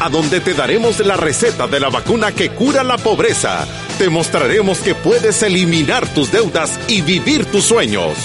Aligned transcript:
a 0.00 0.08
donde 0.08 0.40
te 0.40 0.54
daremos 0.54 1.00
la 1.00 1.16
receta 1.16 1.66
de 1.66 1.80
la 1.80 1.88
vacuna 1.88 2.32
que 2.32 2.50
cura 2.50 2.84
la 2.84 2.98
pobreza. 2.98 3.66
Te 3.98 4.08
mostraremos 4.08 4.78
que 4.78 4.94
puedes 4.94 5.42
eliminar 5.42 6.06
tus 6.14 6.30
deudas 6.30 6.78
y 6.88 7.02
vivir 7.02 7.46
tus 7.46 7.64
sueños. 7.64 8.16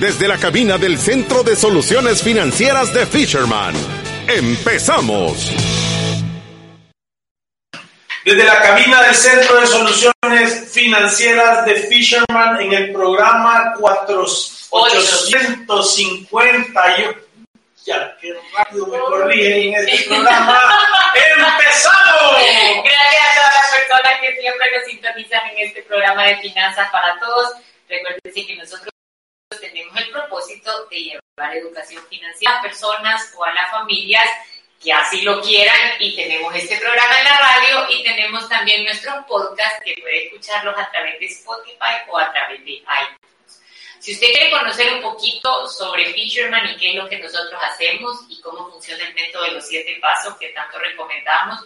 Desde 0.00 0.28
la 0.28 0.38
cabina 0.38 0.78
del 0.78 0.98
Centro 0.98 1.42
de 1.42 1.56
Soluciones 1.56 2.22
Financieras 2.22 2.92
de 2.92 3.06
Fisherman. 3.06 3.74
¡Empezamos! 4.26 5.52
Desde 8.24 8.44
la 8.44 8.62
cabina 8.62 9.02
del 9.02 9.16
Centro 9.16 9.60
de 9.60 9.66
Soluciones 9.66 10.70
Financieras 10.72 11.64
de 11.64 11.74
Fisherman 11.74 12.60
en 12.60 12.72
el 12.72 12.92
programa 12.92 13.74
850. 13.80 16.80
Ya, 17.84 18.16
qué 18.20 18.32
rápido 18.56 18.86
me 18.86 18.98
corrigen 18.98 19.74
en 19.74 19.88
este 19.88 20.08
programa. 20.08 20.62
¡Empezamos! 21.14 22.36
Gracias 22.84 23.22
a 23.22 23.34
todas 23.34 23.52
las 23.54 23.80
personas 23.80 24.20
que 24.20 24.40
siempre 24.40 24.70
nos 24.70 24.84
sintonizan 24.86 25.50
en 25.50 25.66
este 25.66 25.82
programa 25.82 26.24
de 26.24 26.36
Finanzas 26.36 26.88
para 26.92 27.18
Todos. 27.18 27.56
Recuerden 27.88 28.46
que 28.46 28.56
nosotros 28.56 28.88
tenemos 29.60 29.96
el 29.96 30.10
propósito 30.10 30.86
de 30.86 30.96
llevar 30.96 31.56
educación 31.56 32.04
financiera 32.08 32.58
a 32.58 32.62
personas 32.62 33.34
o 33.36 33.44
a 33.44 33.52
las 33.52 33.70
familias 33.70 34.28
que 34.80 34.92
así 34.92 35.22
lo 35.22 35.40
quieran 35.42 35.92
y 35.98 36.14
tenemos 36.16 36.54
este 36.54 36.76
programa 36.78 37.18
en 37.18 37.24
la 37.24 37.36
radio 37.36 37.86
y 37.90 38.02
tenemos 38.02 38.48
también 38.48 38.84
nuestros 38.84 39.24
podcast 39.26 39.82
que 39.82 39.94
puede 40.00 40.26
escucharlos 40.26 40.76
a 40.78 40.90
través 40.90 41.18
de 41.20 41.26
Spotify 41.26 42.02
o 42.08 42.18
a 42.18 42.32
través 42.32 42.64
de 42.64 42.72
iTunes. 42.72 43.31
Si 44.02 44.12
usted 44.14 44.32
quiere 44.32 44.50
conocer 44.50 44.92
un 44.94 45.00
poquito 45.00 45.68
sobre 45.68 46.12
Fisherman 46.12 46.70
y 46.70 46.76
qué 46.76 46.90
es 46.90 46.96
lo 46.96 47.08
que 47.08 47.20
nosotros 47.20 47.62
hacemos 47.62 48.18
y 48.28 48.40
cómo 48.40 48.68
funciona 48.68 49.06
el 49.06 49.14
método 49.14 49.44
de 49.44 49.52
los 49.52 49.64
siete 49.64 49.96
pasos 50.00 50.36
que 50.38 50.48
tanto 50.48 50.76
recomendamos, 50.80 51.60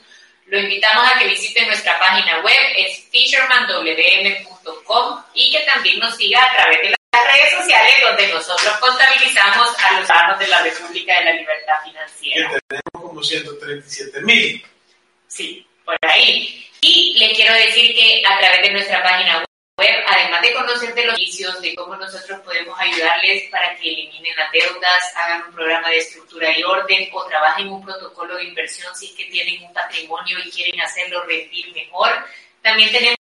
lo 0.45 0.59
invitamos 0.59 1.11
a 1.11 1.19
que 1.19 1.29
visite 1.29 1.65
nuestra 1.65 1.99
página 1.99 2.43
web, 2.43 2.59
es 2.77 3.09
fishermanwm.com 3.11 5.23
y 5.33 5.51
que 5.51 5.61
también 5.61 5.99
nos 5.99 6.15
siga 6.15 6.43
a 6.43 6.57
través 6.57 6.83
de 6.83 6.91
las 6.91 6.99
redes 7.33 7.53
sociales 7.53 7.95
donde 8.03 8.29
nosotros 8.29 8.77
contabilizamos 8.81 9.69
a 9.83 9.95
los 9.95 10.05
ciudadanos 10.05 10.39
de 10.39 10.49
la 10.49 10.63
República 10.63 11.19
de 11.19 11.25
la 11.25 11.33
Libertad 11.33 11.77
Financiera. 11.85 12.51
Que 12.51 12.61
tenemos 12.69 12.93
como 12.93 13.23
137 13.23 14.21
mil. 14.21 14.63
Sí, 15.27 15.67
por 15.87 15.97
ahí. 16.03 16.69
Y 16.83 17.19
le 17.19 17.33
quiero 17.33 17.55
decir 17.55 17.95
que 17.95 18.23
a 18.27 18.39
través 18.39 18.61
de 18.61 18.73
nuestra 18.73 19.03
página 19.03 19.39
web, 19.39 19.46
además 19.79 20.43
de 20.43 20.55
conocer 20.55 20.95
de 20.95 21.05
los 21.05 21.19
inicios, 21.19 21.61
de 21.61 21.75
cómo 21.75 21.97
nosotros 21.97 22.41
podemos 22.41 22.79
ayudarles 22.79 23.51
para 23.51 23.77
que 23.77 23.91
eliminen 23.93 24.35
las 24.37 24.51
deudas, 24.51 25.17
hagan 25.17 25.43
un 25.49 25.55
programa 25.55 25.91
de 25.91 25.99
estructura 25.99 26.57
y 26.57 26.63
orden 26.63 27.09
o 27.13 27.27
trabajen 27.27 27.69
un 27.69 27.85
protocolo 27.85 28.37
de 28.37 28.45
inversión 28.45 28.95
si 28.95 29.07
es 29.07 29.13
que 29.13 29.27
tienen 29.27 29.63
un 29.65 29.73
patrimonio 29.73 30.39
y 30.45 30.51
quieren 30.51 30.81
hacerlo 30.81 31.25
rendir 31.25 31.73
mejor. 31.75 32.11
También 32.63 32.91
tenemos 32.91 33.17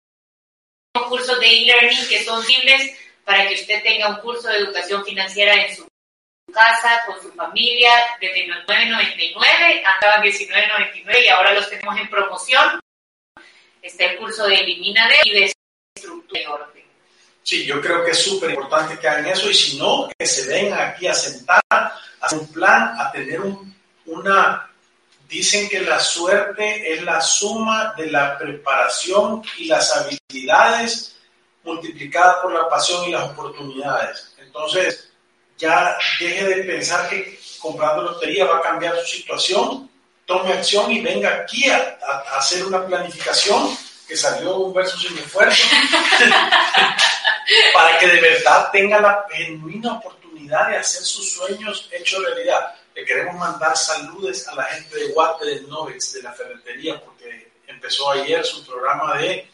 cursos 1.10 1.40
de 1.40 1.48
e-learning 1.48 2.08
que 2.08 2.24
son 2.24 2.44
simples 2.44 3.00
para 3.26 3.48
que 3.48 3.56
usted 3.56 3.82
tenga 3.82 4.10
un 4.10 4.18
curso 4.18 4.50
de 4.50 4.58
educación 4.58 5.04
financiera 5.04 5.54
en 5.56 5.76
su 5.76 5.88
casa, 6.54 7.04
con 7.08 7.20
su 7.20 7.32
familia, 7.34 7.92
desde 8.22 8.46
9.99, 8.46 9.84
andaban 9.86 10.22
19.99 10.22 11.26
y 11.26 11.28
ahora 11.30 11.54
los 11.54 11.68
tenemos 11.70 11.98
en 11.98 12.10
promoción. 12.10 12.80
Está 13.82 14.06
el 14.06 14.18
curso 14.18 14.48
de 14.48 14.56
Elimina 14.56 15.08
de 15.08 15.16
y 15.24 15.32
de 15.32 15.53
estructura. 15.96 16.70
Sí, 17.44 17.66
yo 17.66 17.82
creo 17.82 18.06
que 18.06 18.12
es 18.12 18.24
súper 18.24 18.52
importante 18.52 18.98
que 18.98 19.08
hagan 19.08 19.26
eso 19.26 19.50
y 19.50 19.54
si 19.54 19.78
no, 19.78 20.10
que 20.18 20.26
se 20.26 20.48
vengan 20.48 20.80
aquí 20.80 21.08
a 21.08 21.14
sentar, 21.14 21.62
a 21.70 22.00
hacer 22.22 22.40
un 22.40 22.48
plan, 22.48 22.96
a 23.00 23.12
tener 23.12 23.42
un, 23.42 23.76
una... 24.06 24.70
Dicen 25.28 25.68
que 25.68 25.80
la 25.80 26.00
suerte 26.00 26.94
es 26.94 27.02
la 27.02 27.20
suma 27.20 27.94
de 27.98 28.12
la 28.12 28.38
preparación 28.38 29.42
y 29.58 29.66
las 29.66 29.92
habilidades 29.96 31.16
multiplicadas 31.64 32.36
por 32.38 32.54
la 32.54 32.70
pasión 32.70 33.06
y 33.06 33.12
las 33.12 33.32
oportunidades. 33.32 34.36
Entonces, 34.38 35.12
ya 35.58 35.98
deje 36.20 36.44
de 36.44 36.64
pensar 36.66 37.10
que 37.10 37.40
comprando 37.58 38.04
lotería 38.04 38.46
va 38.46 38.60
a 38.60 38.62
cambiar 38.62 38.96
su 38.98 39.18
situación, 39.18 39.90
tome 40.26 40.54
acción 40.54 40.92
y 40.92 41.02
venga 41.02 41.34
aquí 41.34 41.68
a, 41.68 41.98
a, 42.08 42.36
a 42.36 42.38
hacer 42.38 42.64
una 42.66 42.86
planificación 42.86 43.76
que 44.08 44.18
salió 44.18 44.58
un 44.58 44.74
verso 44.74 44.98
sin 44.98 45.18
esfuerzo, 45.18 45.64
para 47.74 47.98
que 47.98 48.08
de 48.08 48.22
verdad 48.22 48.70
tenga 48.72 49.00
la 49.00 49.26
genuina 49.32 49.94
oportunidad 49.94 50.70
de 50.70 50.78
hacer 50.78 51.04
sus 51.04 51.34
sueños 51.34 51.90
hechos 51.92 52.24
realidad. 52.24 52.76
Le 52.96 53.06
queremos 53.06 53.36
mandar 53.36 53.76
saludos 53.76 54.48
a 54.48 54.56
la 54.56 54.64
gente 54.66 54.98
de 54.98 55.08
Water 55.14 55.48
de 55.48 55.62
Novex, 55.68 56.14
de 56.14 56.24
la 56.24 56.32
ferretería, 56.32 57.02
porque 57.04 57.52
empezó 57.68 58.12
ayer 58.12 58.46
su 58.46 58.66
programa 58.66 59.18
de 59.18 59.50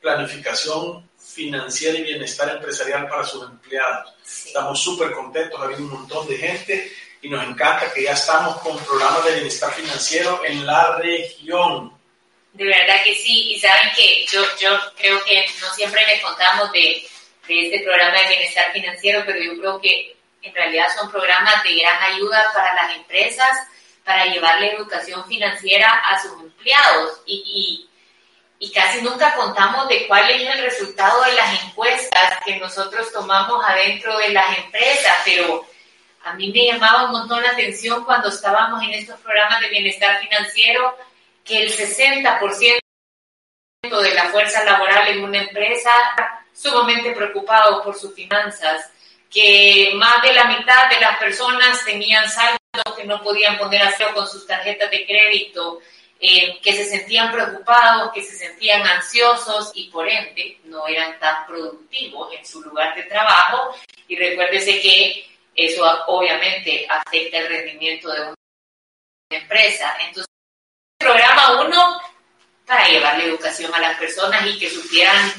planificación 0.00 1.08
financiera 1.18 1.98
y 1.98 2.02
bienestar 2.02 2.48
empresarial 2.48 3.08
para 3.08 3.24
sus 3.24 3.44
empleados. 3.44 4.14
Estamos 4.24 4.80
súper 4.80 5.12
contentos, 5.12 5.60
ha 5.60 5.64
habido 5.64 5.80
un 5.80 5.90
montón 5.90 6.26
de 6.28 6.38
gente 6.38 6.92
y 7.20 7.28
nos 7.28 7.46
encanta 7.46 7.92
que 7.92 8.04
ya 8.04 8.12
estamos 8.12 8.58
con 8.58 8.78
programas 8.78 9.24
de 9.24 9.34
bienestar 9.34 9.72
financiero 9.72 10.40
en 10.44 10.64
la 10.64 10.96
región. 10.96 11.97
De 12.52 12.64
verdad 12.64 13.02
que 13.04 13.14
sí, 13.14 13.52
y 13.52 13.60
saben 13.60 13.90
que 13.96 14.26
yo, 14.26 14.42
yo 14.58 14.78
creo 14.96 15.22
que 15.24 15.44
no 15.60 15.68
siempre 15.74 16.04
les 16.06 16.20
contamos 16.20 16.72
de, 16.72 17.06
de 17.46 17.66
este 17.66 17.84
programa 17.84 18.18
de 18.20 18.28
bienestar 18.28 18.72
financiero, 18.72 19.22
pero 19.24 19.40
yo 19.40 19.58
creo 19.58 19.80
que 19.80 20.16
en 20.42 20.54
realidad 20.54 20.88
son 20.98 21.10
programas 21.10 21.62
de 21.62 21.74
gran 21.76 22.02
ayuda 22.14 22.50
para 22.52 22.74
las 22.74 22.96
empresas, 22.96 23.50
para 24.04 24.26
llevarle 24.26 24.72
educación 24.72 25.24
financiera 25.26 25.88
a 25.88 26.20
sus 26.20 26.32
empleados. 26.40 27.20
Y, 27.26 27.88
y, 28.60 28.66
y 28.66 28.72
casi 28.72 29.02
nunca 29.02 29.34
contamos 29.34 29.88
de 29.88 30.06
cuál 30.08 30.28
es 30.30 30.42
el 30.42 30.62
resultado 30.62 31.22
de 31.24 31.34
las 31.34 31.62
encuestas 31.62 32.38
que 32.44 32.56
nosotros 32.56 33.12
tomamos 33.12 33.64
adentro 33.64 34.16
de 34.18 34.30
las 34.30 34.58
empresas, 34.58 35.14
pero 35.24 35.64
a 36.24 36.32
mí 36.34 36.50
me 36.52 36.66
llamaba 36.66 37.04
un 37.04 37.12
montón 37.12 37.42
la 37.42 37.50
atención 37.50 38.04
cuando 38.04 38.28
estábamos 38.28 38.82
en 38.82 38.94
estos 38.94 39.18
programas 39.20 39.60
de 39.60 39.68
bienestar 39.68 40.20
financiero 40.20 40.96
que 41.48 41.62
el 41.62 41.72
60% 41.72 42.78
de 43.82 44.14
la 44.14 44.24
fuerza 44.26 44.62
laboral 44.64 45.08
en 45.08 45.24
una 45.24 45.42
empresa 45.42 45.90
sumamente 46.52 47.12
preocupado 47.12 47.82
por 47.82 47.98
sus 47.98 48.14
finanzas, 48.14 48.90
que 49.30 49.92
más 49.94 50.22
de 50.22 50.34
la 50.34 50.44
mitad 50.44 50.90
de 50.90 51.00
las 51.00 51.18
personas 51.18 51.84
tenían 51.84 52.28
saldos 52.28 52.58
que 52.96 53.04
no 53.04 53.22
podían 53.22 53.56
poner 53.56 53.82
a 53.82 53.92
cero 53.96 54.10
con 54.14 54.28
sus 54.28 54.46
tarjetas 54.46 54.90
de 54.90 55.06
crédito, 55.06 55.80
eh, 56.20 56.58
que 56.60 56.72
se 56.72 56.84
sentían 56.84 57.30
preocupados, 57.30 58.12
que 58.12 58.22
se 58.22 58.36
sentían 58.36 58.82
ansiosos 58.86 59.70
y 59.74 59.88
por 59.88 60.08
ende 60.08 60.58
no 60.64 60.86
eran 60.86 61.18
tan 61.18 61.46
productivos 61.46 62.34
en 62.36 62.44
su 62.44 62.60
lugar 62.62 62.94
de 62.96 63.04
trabajo. 63.04 63.74
Y 64.08 64.16
recuérdese 64.16 64.80
que 64.80 65.24
eso 65.54 65.84
obviamente 66.08 66.86
afecta 66.88 67.38
el 67.38 67.48
rendimiento 67.48 68.10
de 68.12 68.22
una 68.22 68.34
empresa. 69.30 69.96
Entonces, 70.00 70.28
programa 70.98 71.62
uno 71.62 72.00
para 72.66 72.88
llevarle 72.88 73.26
educación 73.26 73.72
a 73.74 73.78
las 73.78 73.96
personas 73.98 74.44
y 74.46 74.58
que 74.58 74.68
supieran 74.68 75.32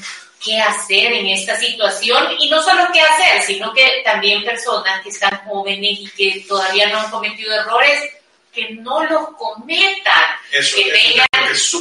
qué 0.43 0.59
hacer 0.59 1.11
en 1.11 1.27
esta 1.27 1.57
situación 1.57 2.27
y 2.39 2.49
no 2.49 2.61
solo 2.63 2.87
qué 2.93 3.01
hacer, 3.01 3.41
sino 3.41 3.73
que 3.73 4.01
también 4.05 4.43
personas 4.45 5.01
que 5.03 5.09
están 5.09 5.37
jóvenes 5.45 5.99
y 5.99 6.09
que 6.11 6.45
todavía 6.47 6.87
no 6.87 6.99
han 6.99 7.11
cometido 7.11 7.53
errores, 7.53 8.09
que 8.53 8.69
no 8.75 9.03
los 9.03 9.29
cometan, 9.37 10.23
Eso, 10.49 10.77
que, 10.77 10.81
eso 10.89 10.97
tengan, 10.97 11.51
es 11.51 11.77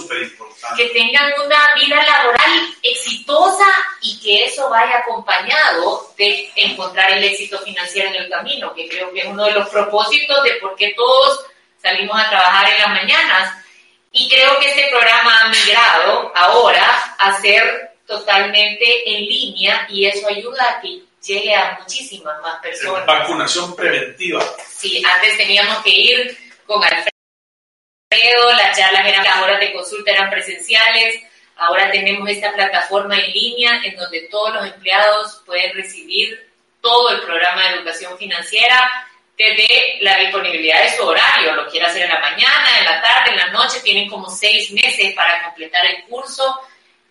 que 0.77 0.87
tengan 0.89 1.33
una 1.47 1.75
vida 1.77 2.03
laboral 2.03 2.75
exitosa 2.83 3.67
y 4.03 4.19
que 4.21 4.45
eso 4.45 4.69
vaya 4.69 4.99
acompañado 4.99 6.13
de 6.19 6.51
encontrar 6.57 7.13
el 7.13 7.25
éxito 7.25 7.59
financiero 7.61 8.09
en 8.09 8.17
el 8.17 8.29
camino, 8.29 8.75
que 8.75 8.89
creo 8.89 9.13
que 9.13 9.21
es 9.21 9.27
uno 9.27 9.45
de 9.45 9.53
los 9.53 9.69
propósitos 9.69 10.43
de 10.43 10.55
por 10.55 10.75
qué 10.77 10.93
todos 10.97 11.47
salimos 11.81 12.21
a 12.21 12.29
trabajar 12.29 12.73
en 12.73 12.81
las 12.81 12.89
mañanas. 12.89 13.68
Y 14.13 14.29
creo 14.29 14.59
que 14.59 14.69
este 14.69 14.89
programa 14.91 15.41
ha 15.41 15.49
migrado 15.49 16.33
ahora 16.35 17.17
a 17.19 17.41
ser 17.41 17.93
totalmente 18.07 19.11
en 19.11 19.27
línea 19.27 19.87
y 19.91 20.07
eso 20.07 20.27
ayuda 20.29 20.65
a 20.65 20.81
que 20.81 21.01
llegue 21.23 21.55
a 21.55 21.79
muchísimas 21.81 22.41
más 22.41 22.61
personas. 22.61 23.07
Vacunación 23.07 23.77
preventiva. 23.77 24.43
Sí, 24.67 25.03
antes 25.05 25.37
teníamos 25.37 25.79
que 25.83 25.91
ir 25.91 26.39
con 26.67 26.83
Alfredo, 26.83 28.53
las 28.57 28.79
charlas 28.79 29.07
eran, 29.07 29.25
las 29.25 29.43
horas 29.43 29.61
de 29.61 29.73
consulta 29.73 30.13
eran 30.13 30.31
presenciales, 30.31 31.23
Ahora 31.59 31.91
tenemos 31.91 32.29
esta 32.31 32.53
plataforma 32.53 33.19
en 33.19 33.33
línea 33.33 33.81
en 33.83 33.97
donde 33.97 34.29
todos 34.31 34.55
los 34.55 34.65
empleados 34.65 35.43
pueden 35.45 35.75
recibir 35.75 36.49
todo 36.81 37.11
el 37.11 37.21
programa 37.23 37.63
de 37.63 37.77
educación 37.77 38.17
financiera 38.17 39.09
desde 39.39 39.99
la 40.01 40.17
disponibilidad 40.19 40.83
de 40.83 40.97
su 40.97 41.05
horario. 41.05 41.55
Lo 41.55 41.69
quiere 41.71 41.87
hacer 41.87 42.03
en 42.03 42.09
la 42.09 42.19
mañana, 42.19 42.79
en 42.81 42.85
la 42.85 43.01
tarde, 43.01 43.31
en 43.31 43.37
la 43.37 43.49
noche. 43.51 43.81
Tienen 43.81 44.11
como 44.11 44.29
seis 44.29 44.71
meses 44.73 45.15
para 45.15 45.45
completar 45.45 45.87
el 45.87 46.03
curso. 46.05 46.61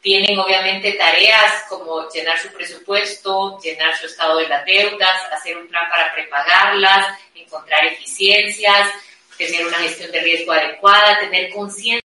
Tienen 0.02 0.38
obviamente 0.38 0.94
tareas 0.94 1.64
como 1.70 2.08
llenar 2.10 2.38
su 2.38 2.52
presupuesto, 2.54 3.58
llenar 3.60 3.98
su 3.98 4.06
estado 4.06 4.40
de 4.40 4.48
las 4.48 4.66
deudas, 4.66 5.22
hacer 5.32 5.58
un 5.58 5.68
plan 5.68 5.90
para 5.90 6.14
prepagarlas, 6.14 7.18
encontrar 7.34 7.86
eficiencias, 7.86 8.90
tener 9.38 9.66
una 9.66 9.78
gestión 9.78 10.12
de 10.12 10.20
riesgo 10.20 10.52
adecuada, 10.52 11.20
tener 11.20 11.52
conciencia 11.52 12.02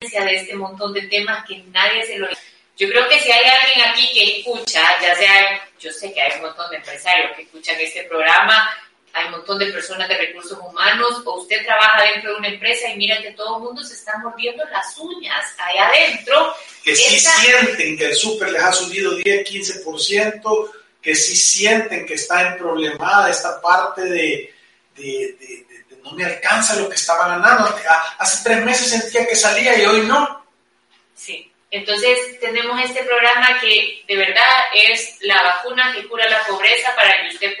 de 0.00 0.36
este 0.36 0.54
montón 0.54 0.92
de 0.94 1.02
temas 1.02 1.44
que 1.46 1.58
nadie 1.68 2.04
se 2.06 2.18
lo... 2.18 2.28
Yo 2.76 2.88
creo 2.88 3.08
que 3.08 3.18
si 3.20 3.30
hay 3.30 3.44
alguien 3.44 3.88
aquí 3.88 4.10
que 4.12 4.38
escucha, 4.38 4.82
ya 5.00 5.14
sea, 5.14 5.68
yo 5.78 5.90
sé 5.90 6.12
que 6.12 6.20
hay 6.20 6.32
un 6.36 6.42
montón 6.42 6.70
de 6.70 6.76
empresarios 6.76 7.34
que 7.34 7.42
escuchan 7.42 7.76
este 7.78 8.04
programa, 8.04 8.70
hay 9.16 9.26
un 9.26 9.30
montón 9.32 9.58
de 9.58 9.72
personas 9.72 10.08
de 10.08 10.18
recursos 10.18 10.58
humanos, 10.58 11.22
o 11.24 11.40
usted 11.40 11.64
trabaja 11.64 12.04
dentro 12.12 12.32
de 12.32 12.38
una 12.38 12.48
empresa 12.48 12.90
y 12.90 12.96
mira 12.98 13.20
que 13.22 13.30
todo 13.30 13.56
el 13.56 13.62
mundo 13.62 13.82
se 13.82 13.94
está 13.94 14.18
mordiendo 14.18 14.62
las 14.70 14.96
uñas 14.98 15.42
allá 15.58 15.88
adentro. 15.88 16.54
Que 16.84 16.94
sí 16.94 17.18
sienten 17.18 17.96
que 17.96 18.06
el 18.06 18.14
súper 18.14 18.52
les 18.52 18.62
ha 18.62 18.72
subido 18.72 19.14
10, 19.14 19.50
15%, 19.50 20.70
que 21.00 21.14
sí 21.14 21.34
sienten 21.34 22.04
que 22.04 22.14
está 22.14 22.48
en 22.48 22.58
problemada 22.58 23.30
esta 23.30 23.58
parte 23.62 24.02
de, 24.02 24.54
de, 24.96 25.36
de 25.40 25.66
no 26.04 26.12
me 26.12 26.24
alcanza 26.24 26.76
lo 26.76 26.88
que 26.88 26.96
estaba 26.96 27.28
ganando. 27.28 27.74
Hace 28.18 28.44
tres 28.44 28.64
meses 28.64 28.88
sentía 28.88 29.26
que 29.26 29.34
salía 29.34 29.78
y 29.78 29.86
hoy 29.86 30.00
no. 30.02 30.44
Sí, 31.14 31.50
entonces 31.70 32.38
tenemos 32.40 32.80
este 32.82 33.02
programa 33.02 33.60
que 33.60 34.04
de 34.06 34.16
verdad 34.16 34.50
es 34.72 35.16
la 35.20 35.42
vacuna 35.42 35.92
que 35.94 36.06
cura 36.06 36.28
la 36.28 36.44
pobreza 36.46 36.94
para 36.94 37.22
que 37.22 37.34
usted 37.34 37.55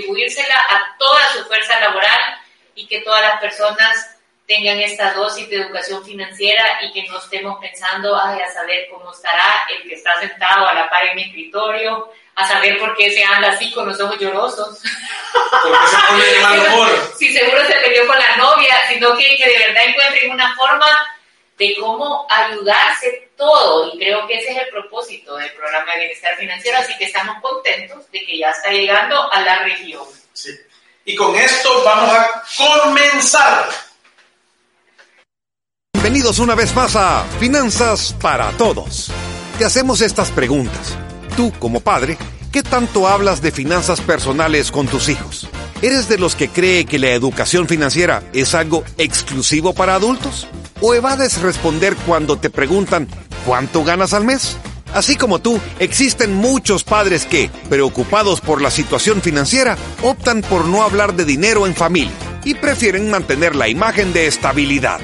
distribuírsela 0.00 0.54
a 0.54 0.96
toda 0.98 1.20
su 1.32 1.44
fuerza 1.44 1.78
laboral 1.80 2.38
y 2.74 2.86
que 2.86 3.00
todas 3.00 3.22
las 3.22 3.40
personas 3.40 4.16
tengan 4.46 4.80
esta 4.80 5.12
dosis 5.12 5.48
de 5.48 5.56
educación 5.56 6.04
financiera 6.04 6.80
y 6.82 6.92
que 6.92 7.08
no 7.08 7.18
estemos 7.18 7.60
pensando, 7.60 8.20
ay, 8.20 8.40
a 8.40 8.52
saber 8.52 8.88
cómo 8.90 9.12
estará 9.12 9.66
el 9.70 9.88
que 9.88 9.94
está 9.94 10.18
sentado 10.18 10.66
a 10.66 10.74
la 10.74 10.90
par 10.90 11.06
en 11.06 11.14
mi 11.14 11.22
escritorio, 11.22 12.10
a 12.34 12.48
saber 12.48 12.78
por 12.78 12.96
qué 12.96 13.12
se 13.12 13.22
anda 13.22 13.50
así 13.50 13.70
con 13.72 13.86
los 13.86 14.00
ojos 14.00 14.18
llorosos. 14.18 14.82
Porque 15.62 15.86
se 15.86 15.96
pone 16.08 16.24
de 16.24 16.40
mal 16.40 16.58
humor. 16.66 17.14
Sí, 17.16 17.32
seguro 17.32 17.64
se 17.64 17.74
peleó 17.74 18.06
con 18.08 18.18
la 18.18 18.36
novia, 18.38 18.74
sino 18.88 19.16
que, 19.16 19.36
que 19.36 19.46
de 19.46 19.58
verdad 19.66 19.84
encuentren 19.84 20.32
una 20.32 20.56
forma 20.56 20.86
de 21.60 21.76
cómo 21.78 22.26
ayudarse 22.30 23.30
todo. 23.36 23.92
Y 23.92 23.98
creo 23.98 24.26
que 24.26 24.38
ese 24.38 24.52
es 24.52 24.56
el 24.56 24.68
propósito 24.70 25.36
del 25.36 25.52
programa 25.52 25.92
de 25.92 26.00
bienestar 26.00 26.34
financiero, 26.38 26.78
así 26.78 26.94
que 26.98 27.04
estamos 27.04 27.36
contentos 27.42 28.10
de 28.10 28.24
que 28.24 28.38
ya 28.38 28.50
está 28.50 28.70
llegando 28.70 29.30
a 29.30 29.40
la 29.42 29.58
región. 29.64 30.02
Sí. 30.32 30.50
Y 31.04 31.14
con 31.14 31.36
esto 31.36 31.68
vamos 31.84 32.14
a 32.14 32.44
comenzar. 32.56 33.68
Bienvenidos 35.92 36.38
una 36.38 36.54
vez 36.54 36.74
más 36.74 36.96
a 36.96 37.24
Finanzas 37.38 38.16
para 38.22 38.50
Todos. 38.52 39.12
Te 39.58 39.66
hacemos 39.66 40.00
estas 40.00 40.30
preguntas. 40.30 40.96
Tú, 41.36 41.52
como 41.58 41.80
padre, 41.80 42.16
¿qué 42.50 42.62
tanto 42.62 43.06
hablas 43.06 43.42
de 43.42 43.52
finanzas 43.52 44.00
personales 44.00 44.72
con 44.72 44.88
tus 44.88 45.10
hijos? 45.10 45.46
¿Eres 45.82 46.08
de 46.08 46.16
los 46.16 46.36
que 46.36 46.48
cree 46.48 46.86
que 46.86 46.98
la 46.98 47.10
educación 47.10 47.68
financiera 47.68 48.22
es 48.32 48.54
algo 48.54 48.82
exclusivo 48.96 49.74
para 49.74 49.94
adultos? 49.94 50.46
¿O 50.80 50.94
evades 50.94 51.40
responder 51.40 51.96
cuando 52.06 52.38
te 52.38 52.50
preguntan 52.50 53.08
cuánto 53.44 53.84
ganas 53.84 54.12
al 54.12 54.24
mes? 54.24 54.56
Así 54.94 55.14
como 55.16 55.38
tú, 55.38 55.60
existen 55.78 56.34
muchos 56.34 56.84
padres 56.84 57.26
que, 57.26 57.50
preocupados 57.68 58.40
por 58.40 58.60
la 58.60 58.70
situación 58.70 59.22
financiera, 59.22 59.76
optan 60.02 60.42
por 60.42 60.64
no 60.64 60.82
hablar 60.82 61.14
de 61.14 61.24
dinero 61.24 61.66
en 61.66 61.74
familia 61.74 62.12
y 62.44 62.54
prefieren 62.54 63.10
mantener 63.10 63.54
la 63.54 63.68
imagen 63.68 64.12
de 64.12 64.26
estabilidad 64.26 65.00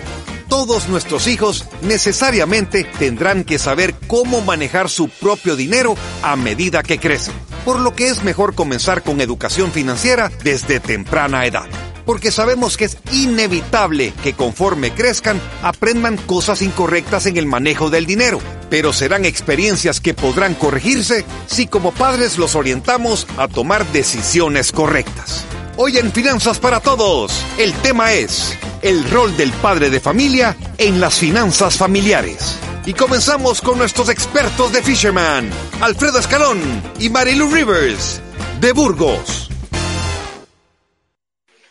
todos 0.49 0.89
nuestros 0.89 1.27
hijos 1.27 1.67
necesariamente 1.83 2.85
tendrán 2.99 3.45
que 3.45 3.59
saber 3.59 3.95
cómo 4.07 4.41
manejar 4.41 4.89
su 4.89 5.09
propio 5.09 5.57
dinero 5.57 5.97
a 6.23 6.37
medida 6.37 6.83
que 6.83 6.99
crecen, 6.99 7.35
por 7.65 7.81
lo 7.81 7.95
que 7.95 8.09
es 8.09 8.23
mejor 8.23 8.55
comenzar 8.55 9.03
con 9.03 9.21
educación 9.21 9.73
financiera 9.73 10.31
desde 10.43 10.81
temprana 10.81 11.47
edad. 11.47 11.67
Porque 12.07 12.31
sabemos 12.31 12.77
que 12.79 12.87
es 12.87 12.97
inevitable 13.13 14.15
que 14.23 14.33
conforme 14.33 14.93
crezcan 14.93 15.41
aprendan 15.63 16.17
cosas 16.17 16.63
incorrectas 16.63 17.27
en 17.27 17.37
el 17.37 17.45
manejo 17.45 17.91
del 17.91 18.07
dinero, 18.07 18.39
pero 18.71 18.93
serán 18.93 19.25
experiencias 19.27 20.01
que 20.01 20.15
podrán 20.15 20.55
corregirse 20.55 21.27
si 21.47 21.67
como 21.67 21.93
padres 21.93 22.39
los 22.39 22.55
orientamos 22.55 23.27
a 23.37 23.49
tomar 23.49 23.85
decisiones 23.93 24.73
correctas. 24.73 25.45
Hoy 25.77 25.99
en 25.99 26.11
Finanzas 26.11 26.59
para 26.59 26.81
Todos, 26.81 27.45
el 27.59 27.75
tema 27.75 28.15
es 28.15 28.57
el 28.81 29.09
rol 29.11 29.37
del 29.37 29.53
padre 29.53 29.91
de 29.91 30.01
familia 30.01 30.57
en 30.79 31.01
las 31.01 31.17
finanzas 31.17 31.77
familiares. 31.77 32.57
Y 32.87 32.95
comenzamos 32.95 33.61
con 33.61 33.79
nuestros 33.79 34.09
expertos 34.09 34.73
de 34.73 34.83
Fisherman, 34.83 35.51
Alfredo 35.81 36.21
Escalón 36.21 36.61
y 37.01 37.11
Marilu 37.11 37.51
Rivers, 37.51 38.21
de 38.61 38.73
Burgos. 38.73 39.46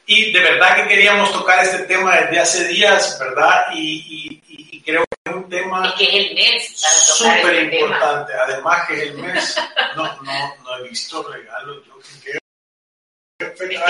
Y 0.07 0.31
de 0.31 0.39
verdad 0.39 0.75
que 0.75 0.87
queríamos 0.87 1.31
tocar 1.31 1.63
este 1.63 1.79
tema 1.83 2.15
desde 2.17 2.39
hace 2.39 2.67
días, 2.67 3.17
¿verdad? 3.19 3.67
Y, 3.73 4.41
creo 4.85 5.03
que 5.03 5.31
es 5.31 5.35
un 5.35 5.49
tema 5.49 5.95
súper 5.95 7.55
este 7.55 7.79
importante. 7.79 8.33
Además 8.33 8.87
que 8.87 8.93
es 8.93 9.01
el 9.01 9.17
mes. 9.17 9.57
No, 9.95 10.03
no, 10.21 10.55
no 10.63 10.77
he 10.77 10.89
visto 10.89 11.23
regalos. 11.23 11.77
Yo 13.39 13.53
creo 13.53 13.81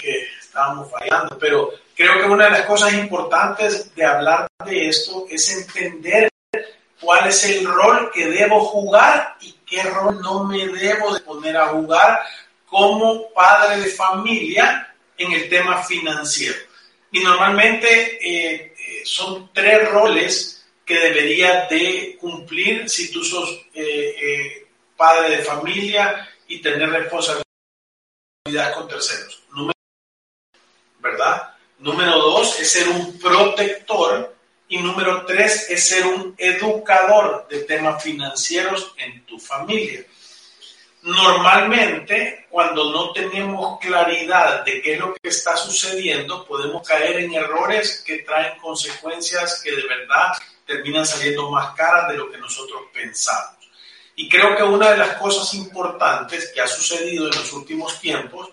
que 0.00 0.28
estábamos 0.40 0.90
fallando, 0.90 1.38
pero 1.38 1.70
creo 1.94 2.18
que 2.18 2.24
una 2.24 2.44
de 2.44 2.50
las 2.50 2.62
cosas 2.62 2.92
importantes 2.94 3.94
de 3.94 4.04
hablar 4.04 4.46
de 4.64 4.88
esto 4.88 5.26
es 5.30 5.48
entender 5.50 6.28
cuál 7.00 7.28
es 7.28 7.44
el 7.44 7.66
rol 7.66 8.10
que 8.12 8.26
debo 8.26 8.64
jugar 8.64 9.36
y 9.40 9.52
qué 9.66 9.82
rol 9.82 10.20
no 10.20 10.44
me 10.44 10.66
debo 10.68 11.14
de 11.14 11.20
poner 11.20 11.56
a 11.56 11.68
jugar 11.68 12.20
como 12.74 13.32
padre 13.32 13.82
de 13.82 13.86
familia 13.88 14.96
en 15.16 15.30
el 15.30 15.48
tema 15.48 15.84
financiero. 15.84 16.58
Y 17.12 17.20
normalmente 17.20 18.18
eh, 18.20 18.74
eh, 18.76 19.02
son 19.04 19.52
tres 19.52 19.88
roles 19.88 20.66
que 20.84 20.98
debería 20.98 21.68
de 21.70 22.16
cumplir 22.20 22.90
si 22.90 23.12
tú 23.12 23.22
sos 23.22 23.48
eh, 23.74 24.66
padre 24.96 25.36
de 25.36 25.44
familia 25.44 26.28
y 26.48 26.60
tener 26.60 26.90
responsabilidad 26.90 27.44
con 28.74 28.88
terceros. 28.88 29.44
Número, 29.52 29.78
¿verdad? 30.98 31.54
Número 31.78 32.18
dos 32.18 32.58
es 32.58 32.72
ser 32.72 32.88
un 32.88 33.20
protector 33.20 34.34
y 34.66 34.78
número 34.78 35.24
tres 35.24 35.70
es 35.70 35.86
ser 35.90 36.06
un 36.06 36.34
educador 36.36 37.46
de 37.48 37.60
temas 37.60 38.02
financieros 38.02 38.92
en 38.98 39.24
tu 39.26 39.38
familia. 39.38 40.04
Normalmente, 41.04 42.46
cuando 42.48 42.90
no 42.90 43.12
tenemos 43.12 43.78
claridad 43.78 44.64
de 44.64 44.80
qué 44.80 44.94
es 44.94 44.98
lo 44.98 45.12
que 45.12 45.28
está 45.28 45.54
sucediendo, 45.54 46.46
podemos 46.46 46.86
caer 46.86 47.20
en 47.20 47.34
errores 47.34 48.02
que 48.06 48.20
traen 48.20 48.58
consecuencias 48.58 49.60
que 49.62 49.72
de 49.72 49.82
verdad 49.86 50.32
terminan 50.66 51.04
saliendo 51.04 51.50
más 51.50 51.74
caras 51.74 52.08
de 52.08 52.16
lo 52.16 52.30
que 52.30 52.38
nosotros 52.38 52.84
pensamos. 52.90 53.68
Y 54.16 54.30
creo 54.30 54.56
que 54.56 54.62
una 54.62 54.92
de 54.92 54.96
las 54.96 55.16
cosas 55.18 55.52
importantes 55.52 56.50
que 56.54 56.62
ha 56.62 56.66
sucedido 56.66 57.26
en 57.26 57.36
los 57.36 57.52
últimos 57.52 58.00
tiempos 58.00 58.48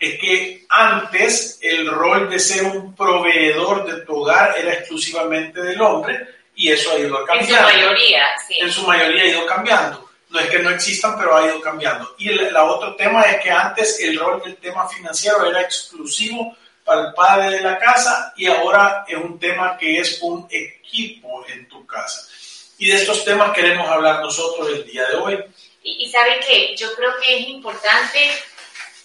es 0.00 0.18
que 0.18 0.66
antes 0.70 1.60
el 1.62 1.88
rol 1.88 2.28
de 2.28 2.40
ser 2.40 2.64
un 2.64 2.92
proveedor 2.96 3.86
de 3.86 4.04
tu 4.04 4.16
hogar 4.16 4.56
era 4.58 4.72
exclusivamente 4.74 5.62
del 5.62 5.80
hombre 5.80 6.26
y 6.56 6.72
eso 6.72 6.90
ha 6.90 6.98
ido 6.98 7.24
cambiando. 7.24 7.68
En 7.68 7.72
su 7.72 7.78
mayoría, 7.78 8.24
sí. 8.48 8.54
En 8.60 8.72
su 8.72 8.82
mayoría 8.84 9.22
ha 9.22 9.26
ido 9.26 9.46
cambiando. 9.46 10.03
No 10.34 10.40
es 10.40 10.50
que 10.50 10.58
no 10.58 10.70
existan, 10.70 11.16
pero 11.16 11.36
ha 11.36 11.46
ido 11.46 11.60
cambiando. 11.60 12.16
Y 12.18 12.28
el, 12.28 12.56
otro 12.56 12.96
tema 12.96 13.22
es 13.22 13.40
que 13.40 13.52
antes 13.52 14.00
el 14.00 14.18
rol 14.18 14.42
del 14.42 14.56
tema 14.56 14.88
financiero 14.88 15.48
era 15.48 15.60
exclusivo 15.60 16.56
para 16.84 17.02
el 17.02 17.14
padre 17.14 17.50
de 17.50 17.60
la 17.60 17.78
casa 17.78 18.34
y 18.36 18.46
ahora 18.46 19.04
es 19.06 19.16
un 19.16 19.38
tema 19.38 19.78
que 19.78 20.00
es 20.00 20.18
un 20.22 20.44
equipo 20.50 21.46
en 21.46 21.68
tu 21.68 21.86
casa. 21.86 22.26
Y 22.78 22.88
de 22.88 22.96
estos 22.96 23.24
temas 23.24 23.52
queremos 23.52 23.88
hablar 23.88 24.22
nosotros 24.22 24.68
el 24.70 24.84
día 24.84 25.06
de 25.06 25.14
hoy. 25.14 25.38
Y, 25.84 26.04
y 26.04 26.10
sabe 26.10 26.40
que 26.40 26.74
yo 26.74 26.92
creo 26.96 27.12
que 27.22 27.38
es 27.38 27.48
importante 27.50 28.18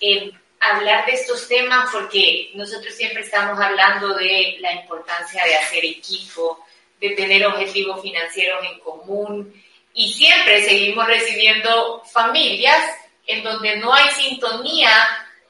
eh, 0.01 0.31
hablar 0.59 1.05
de 1.05 1.11
estos 1.11 1.47
temas 1.47 1.91
porque 1.93 2.49
nosotros 2.55 2.91
siempre 2.95 3.21
estamos 3.21 3.59
hablando 3.59 4.15
de 4.15 4.57
la 4.61 4.73
importancia 4.73 5.43
de 5.45 5.57
hacer 5.57 5.85
equipo, 5.85 6.65
de 6.99 7.11
tener 7.11 7.45
objetivos 7.45 8.01
financieros 8.01 8.65
en 8.65 8.79
común 8.79 9.53
y 9.93 10.13
siempre 10.13 10.63
seguimos 10.63 11.07
recibiendo 11.07 12.03
familias 12.11 12.81
en 13.27 13.43
donde 13.43 13.77
no 13.77 13.93
hay 13.93 14.09
sintonía 14.11 14.89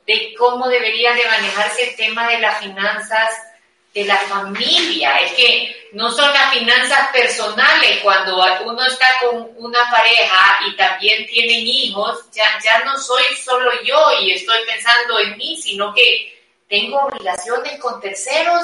de 0.06 0.34
cómo 0.38 0.68
debería 0.68 1.14
de 1.14 1.26
manejarse 1.26 1.90
el 1.90 1.96
tema 1.96 2.28
de 2.30 2.40
las 2.40 2.60
finanzas 2.60 3.30
de 3.94 4.06
la 4.06 4.18
familia. 4.18 5.18
Es 5.18 5.34
que 5.34 5.90
no 5.94 6.12
son 6.12 6.32
las 6.34 6.54
finanzas 6.54 7.10
personales. 7.12 8.00
Cuando 8.02 8.44
uno 8.66 8.86
está 8.86 9.08
con 9.22 9.52
una 9.58 9.80
pareja 9.92 10.60
y 10.68 10.76
también 10.76 11.26
tienen 11.28 11.66
hijos, 11.66 12.26
ya, 12.32 12.46
ya 12.64 12.84
no 12.86 12.98
soy 12.98 13.24
solo 13.44 13.72
yo 13.84 14.12
y 14.22 14.32
estoy 14.32 14.58
pensando 14.66 15.20
en 15.20 15.38
mí, 15.38 15.58
sino 15.58 15.94
que 15.94 16.38
tengo 16.68 17.00
obligaciones 17.00 17.80
con 17.80 18.00
terceros 18.00 18.64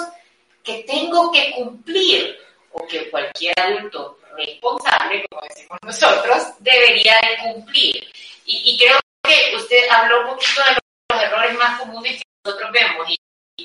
que 0.63 0.84
tengo 0.84 1.32
que 1.32 1.51
cumplir 1.51 2.38
o 2.72 2.86
que 2.88 3.10
cualquier 3.10 3.53
adulto 3.60 4.17
responsable, 4.36 5.25
como 5.30 5.42
decimos 5.48 5.80
nosotros, 5.84 6.44
debería 6.60 7.20
de 7.22 7.54
cumplir. 7.54 8.12
Y, 8.46 8.77
creo 8.77 8.98
que 9.24 9.56
usted 9.56 9.89
habló 9.89 10.22
un 10.22 10.27
poquito 10.36 10.62
de 10.63 10.77
los 11.12 11.24
errores 11.24 11.58
más 11.58 11.80
comunes 11.80 12.18
que 12.18 12.24
nosotros 12.46 12.72
vemos 12.72 13.08
y, 13.10 13.18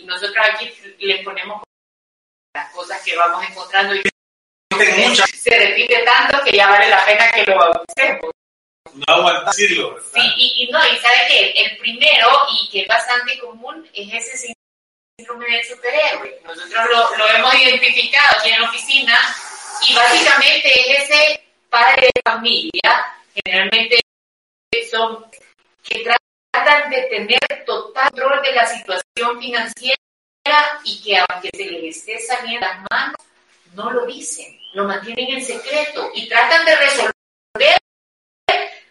nosotros 0.04 0.46
aquí 0.52 0.72
les 1.00 1.24
ponemos 1.24 1.62
las 2.54 2.72
cosas 2.72 3.02
que 3.02 3.16
vamos 3.16 3.44
encontrando 3.48 3.94
y 3.94 4.02
se 5.34 5.50
repite 5.50 6.02
tanto 6.04 6.42
que 6.44 6.56
ya 6.56 6.68
vale 6.68 6.88
la 6.88 7.04
pena 7.04 7.30
que 7.32 7.44
lo 7.44 7.58
bauticemos. 7.58 8.30
No 8.94 9.14
aguanta 9.14 9.50
decirlo. 9.50 9.96
Sí, 10.12 10.20
y, 10.36 10.64
y, 10.64 10.70
no, 10.70 10.78
y 10.86 10.96
sabe 10.98 11.18
que 11.28 11.50
el 11.62 11.78
primero, 11.78 12.28
y 12.52 12.70
que 12.70 12.82
es 12.82 12.88
bastante 12.88 13.38
común, 13.38 13.88
es 13.92 14.12
ese 14.12 14.54
síndrome 15.18 15.46
del 15.46 15.64
superhéroe. 15.64 16.40
Nosotros 16.44 16.86
lo, 16.90 17.16
lo 17.18 17.28
hemos 17.28 17.54
identificado 17.54 18.38
aquí 18.38 18.50
en 18.50 18.60
la 18.60 18.68
oficina 18.68 19.36
y 19.88 19.94
básicamente 19.94 20.68
es 20.68 21.10
ese 21.10 21.42
padre 21.68 22.08
de 22.14 22.22
familia, 22.24 23.14
generalmente 23.34 24.00
son 24.90 25.24
que 25.82 26.04
tratan 26.04 26.90
de 26.90 27.02
tener 27.02 27.64
total 27.64 28.10
control 28.10 28.42
de 28.42 28.52
la 28.52 28.66
situación 28.66 29.40
financiera 29.40 29.96
y 30.84 31.02
que 31.02 31.16
aunque 31.18 31.50
se 31.54 31.64
les 31.64 31.96
esté 31.96 32.18
saliendo 32.18 32.66
las 32.66 32.80
manos, 32.90 33.16
no 33.74 33.90
lo 33.90 34.06
dicen, 34.06 34.58
lo 34.74 34.84
mantienen 34.84 35.36
en 35.36 35.44
secreto 35.44 36.10
y 36.14 36.28
tratan 36.28 36.64
de 36.64 36.76
resolver 36.76 37.78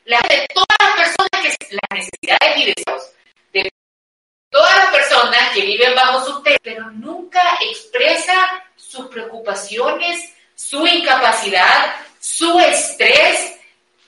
la 0.05 0.19
de 0.27 0.47
todas 0.53 0.77
las 0.79 0.95
personas 0.95 1.57
que 1.57 1.75
las 1.75 1.89
necesidades 1.91 2.57
y 2.57 2.73
deseos 2.73 3.11
de 3.53 3.71
todas 4.49 4.75
las 4.77 4.91
personas 4.91 5.49
que 5.53 5.61
viven 5.61 5.93
bajo 5.95 6.25
su 6.25 6.41
techo, 6.41 6.59
pero 6.63 6.89
nunca 6.91 7.41
expresa 7.61 8.33
sus 8.75 9.07
preocupaciones, 9.07 10.33
su 10.59 10.85
incapacidad, 10.85 11.95
su 12.19 12.59
estrés, 12.59 13.53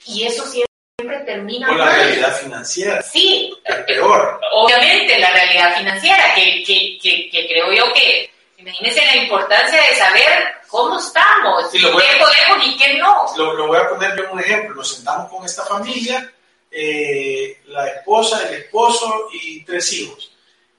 y 0.04 0.26
eso 0.26 0.44
siempre 0.46 1.18
termina 1.24 1.66
con 1.66 1.78
la 1.78 1.94
realidad 1.94 2.36
financiera. 2.36 3.00
Sí, 3.00 3.50
peor. 3.86 4.38
Obviamente 4.52 5.18
la 5.18 5.32
realidad 5.32 5.78
financiera, 5.78 6.34
que, 6.34 6.62
que, 6.62 6.98
que, 7.00 7.46
creo 7.48 7.72
yo 7.72 7.90
que, 7.94 8.30
imagínense 8.58 9.02
la 9.06 9.16
importancia 9.16 9.80
de 9.80 9.96
saber 9.96 10.54
cómo 10.68 10.98
estamos, 10.98 11.74
y 11.74 11.80
qué 11.80 11.88
podemos 11.88 12.66
y 12.66 12.76
qué 12.76 12.94
no. 12.98 13.24
Lo, 13.38 13.54
lo, 13.54 13.68
voy 13.68 13.78
a 13.78 13.88
poner 13.88 14.14
yo 14.14 14.30
un 14.30 14.40
ejemplo. 14.40 14.74
Nos 14.76 14.94
sentamos 14.94 15.30
con 15.30 15.46
esta 15.46 15.64
familia, 15.64 16.30
eh, 16.70 17.62
la 17.68 17.88
esposa, 17.88 18.46
el 18.46 18.56
esposo 18.56 19.28
y 19.32 19.64
tres 19.64 19.90
hijos 19.94 20.31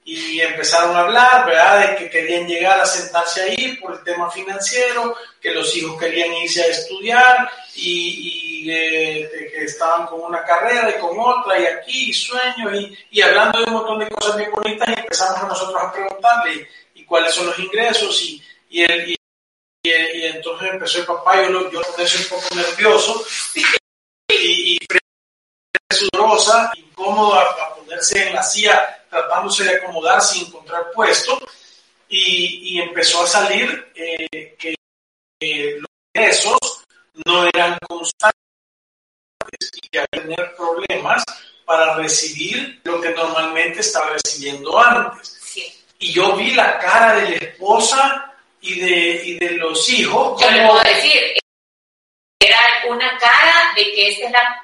y 0.06 0.38
empezaron 0.38 0.94
a 0.94 1.00
hablar, 1.00 1.46
¿verdad?, 1.46 1.88
de 1.88 1.96
que 1.96 2.10
querían 2.10 2.46
llegar 2.46 2.78
a 2.78 2.84
sentarse 2.84 3.42
ahí 3.42 3.76
por 3.78 3.94
el 3.94 4.04
tema 4.04 4.30
financiero, 4.30 5.16
que 5.40 5.52
los 5.52 5.74
hijos 5.76 5.98
querían 5.98 6.30
irse 6.34 6.62
a 6.62 6.66
estudiar 6.66 7.50
y, 7.74 8.70
eh, 8.70 9.50
que 9.50 9.64
estaban 9.64 10.06
con 10.06 10.20
una 10.20 10.44
carrera 10.44 10.90
y 10.90 11.00
con 11.00 11.18
otra 11.18 11.58
y 11.58 11.64
aquí, 11.64 12.10
y 12.10 12.12
sueños, 12.12 12.74
y, 12.74 12.98
y, 13.12 13.22
hablando 13.22 13.60
de 13.60 13.64
un 13.64 13.72
montón 13.72 13.98
de 13.98 14.08
cosas 14.08 14.36
bien 14.36 14.50
bonitas 14.52 14.88
y 14.90 15.00
empezamos 15.00 15.40
a 15.40 15.48
nosotros 15.48 15.82
a 15.82 15.92
preguntarle 15.92 16.68
y 16.94 17.04
cuáles 17.04 17.34
son 17.34 17.46
los 17.46 17.58
ingresos 17.58 18.22
y, 18.22 18.42
y, 18.68 18.82
el, 18.82 19.08
y, 19.08 19.16
entonces 19.82 20.68
empezó 20.70 20.98
el 20.98 21.06
papá, 21.06 21.42
yo, 21.42 21.48
lo, 21.48 21.70
yo 21.70 21.78
un 21.78 22.28
poco 22.28 22.54
nervioso 22.54 23.24
y, 24.28 24.74
y 24.74 24.78
sudorosa, 25.90 26.72
incómodo 26.76 27.34
a 27.34 27.74
ponerse 27.74 28.28
en 28.28 28.34
la 28.34 28.42
silla 28.42 29.03
tratándose 29.14 29.64
de 29.64 29.76
acomodar 29.76 30.20
sin 30.20 30.46
encontrar 30.46 30.90
puesto 30.92 31.38
y, 32.08 32.80
empezó 32.80 33.22
a 33.22 33.26
salir 33.26 33.92
eh, 33.94 34.56
que 34.58 34.74
los 35.78 35.88
ingresos 36.12 36.58
no 37.24 37.44
eran 37.46 37.78
constantes 37.88 38.34
y 39.74 39.88
que 39.88 40.00
a 40.00 40.06
tener 40.06 40.54
problemas 40.56 41.22
para 41.64 41.94
recibir 41.96 42.80
lo 42.84 43.00
que 43.00 43.10
normalmente 43.10 43.80
estaba 43.80 44.10
recibiendo 44.10 44.78
antes. 44.78 45.40
Y 45.98 46.12
yo 46.12 46.36
vi 46.36 46.52
la 46.52 46.78
cara 46.78 47.14
de 47.14 47.30
la 47.30 47.36
esposa 47.36 48.34
y 48.60 48.80
de, 48.80 49.22
y 49.24 49.38
de 49.38 49.50
los 49.52 49.88
hijos. 49.88 50.40
Yo 50.40 50.50
le 50.50 50.66
puedo 50.66 50.82
decir, 50.82 51.22
era 52.40 52.58
una 52.88 53.16
cara 53.18 53.72
de 53.76 53.84
que 53.92 54.08
esta 54.08 54.26
es 54.26 54.32
la 54.32 54.62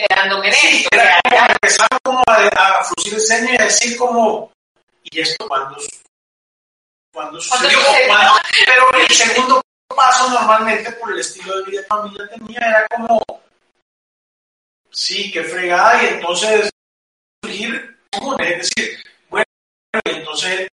esperándome 0.00 0.52
sí, 0.52 0.86
era 0.92 1.20
como 1.22 1.52
empezaba 1.52 1.98
como 2.02 2.22
a, 2.26 2.46
a 2.46 2.84
fruncir 2.84 3.14
el 3.14 3.20
ceño 3.20 3.52
y 3.52 3.56
a 3.56 3.64
decir 3.64 3.96
como, 3.96 4.52
¿y 5.04 5.20
esto 5.20 5.46
cuándo, 5.46 5.76
cuando 7.12 7.40
sucedió? 7.40 7.78
pero 8.66 8.84
el 8.98 9.14
segundo 9.14 9.62
paso 9.94 10.30
normalmente 10.30 10.92
por 10.92 11.12
el 11.12 11.20
estilo 11.20 11.58
de 11.58 11.70
vida 11.70 11.82
que 11.82 11.88
familia 11.88 12.28
tenía 12.28 12.58
era 12.60 12.86
como, 12.88 13.22
sí, 14.90 15.30
qué 15.30 15.44
fregada, 15.44 16.02
y 16.02 16.06
entonces 16.08 16.70
surgir 17.42 17.96
es 18.38 18.58
decir, 18.58 19.02
bueno, 19.28 19.46
entonces 20.04 20.68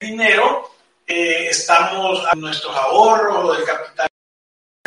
el 0.00 0.08
dinero, 0.10 0.70
eh, 1.06 1.48
estamos 1.48 2.26
a 2.30 2.34
nuestros 2.36 2.74
ahorros, 2.74 3.56
del 3.56 3.66
capital 3.66 4.08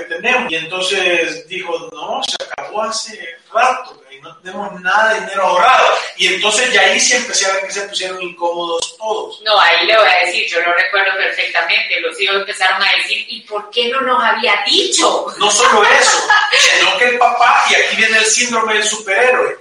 tenemos. 0.04 0.52
Y 0.52 0.56
entonces 0.56 1.48
dijo, 1.48 1.90
no, 1.94 2.22
se 2.24 2.36
acabó 2.44 2.84
hace 2.84 3.38
rato, 3.54 4.02
y 4.12 4.20
no 4.22 4.36
tenemos 4.38 4.80
nada 4.82 5.14
de 5.14 5.22
dinero 5.22 5.44
ahorrado. 5.44 5.88
Y 6.18 6.28
entonces 6.28 6.72
ya 6.74 6.82
ahí 6.82 7.00
se 7.00 7.18
empezaron, 7.18 7.66
que 7.66 7.72
se 7.72 7.82
pusieron 7.88 8.22
incómodos 8.22 8.98
todos. 8.98 9.42
No, 9.42 9.60
ahí 9.60 9.86
le 9.86 9.98
voy 9.98 10.08
a 10.08 10.26
decir, 10.26 10.48
yo 10.48 10.60
lo 10.62 10.74
recuerdo 10.74 11.18
perfectamente, 11.18 12.00
los 12.02 12.20
hijos 12.20 12.36
empezaron 12.38 12.82
a 12.82 12.92
decir, 12.98 13.26
¿y 13.30 13.42
por 13.42 13.70
qué 13.70 13.90
no 13.90 14.02
nos 14.02 14.24
había 14.24 14.54
dicho? 14.66 15.28
No 15.38 15.50
solo 15.50 15.84
eso, 15.84 16.18
sino 16.58 16.98
que 16.98 17.06
el 17.06 17.18
papá, 17.18 17.66
y 17.70 17.76
aquí 17.76 17.96
viene 17.98 18.18
el 18.18 18.26
síndrome 18.26 18.74
del 18.76 18.84
superhéroe, 18.84 19.58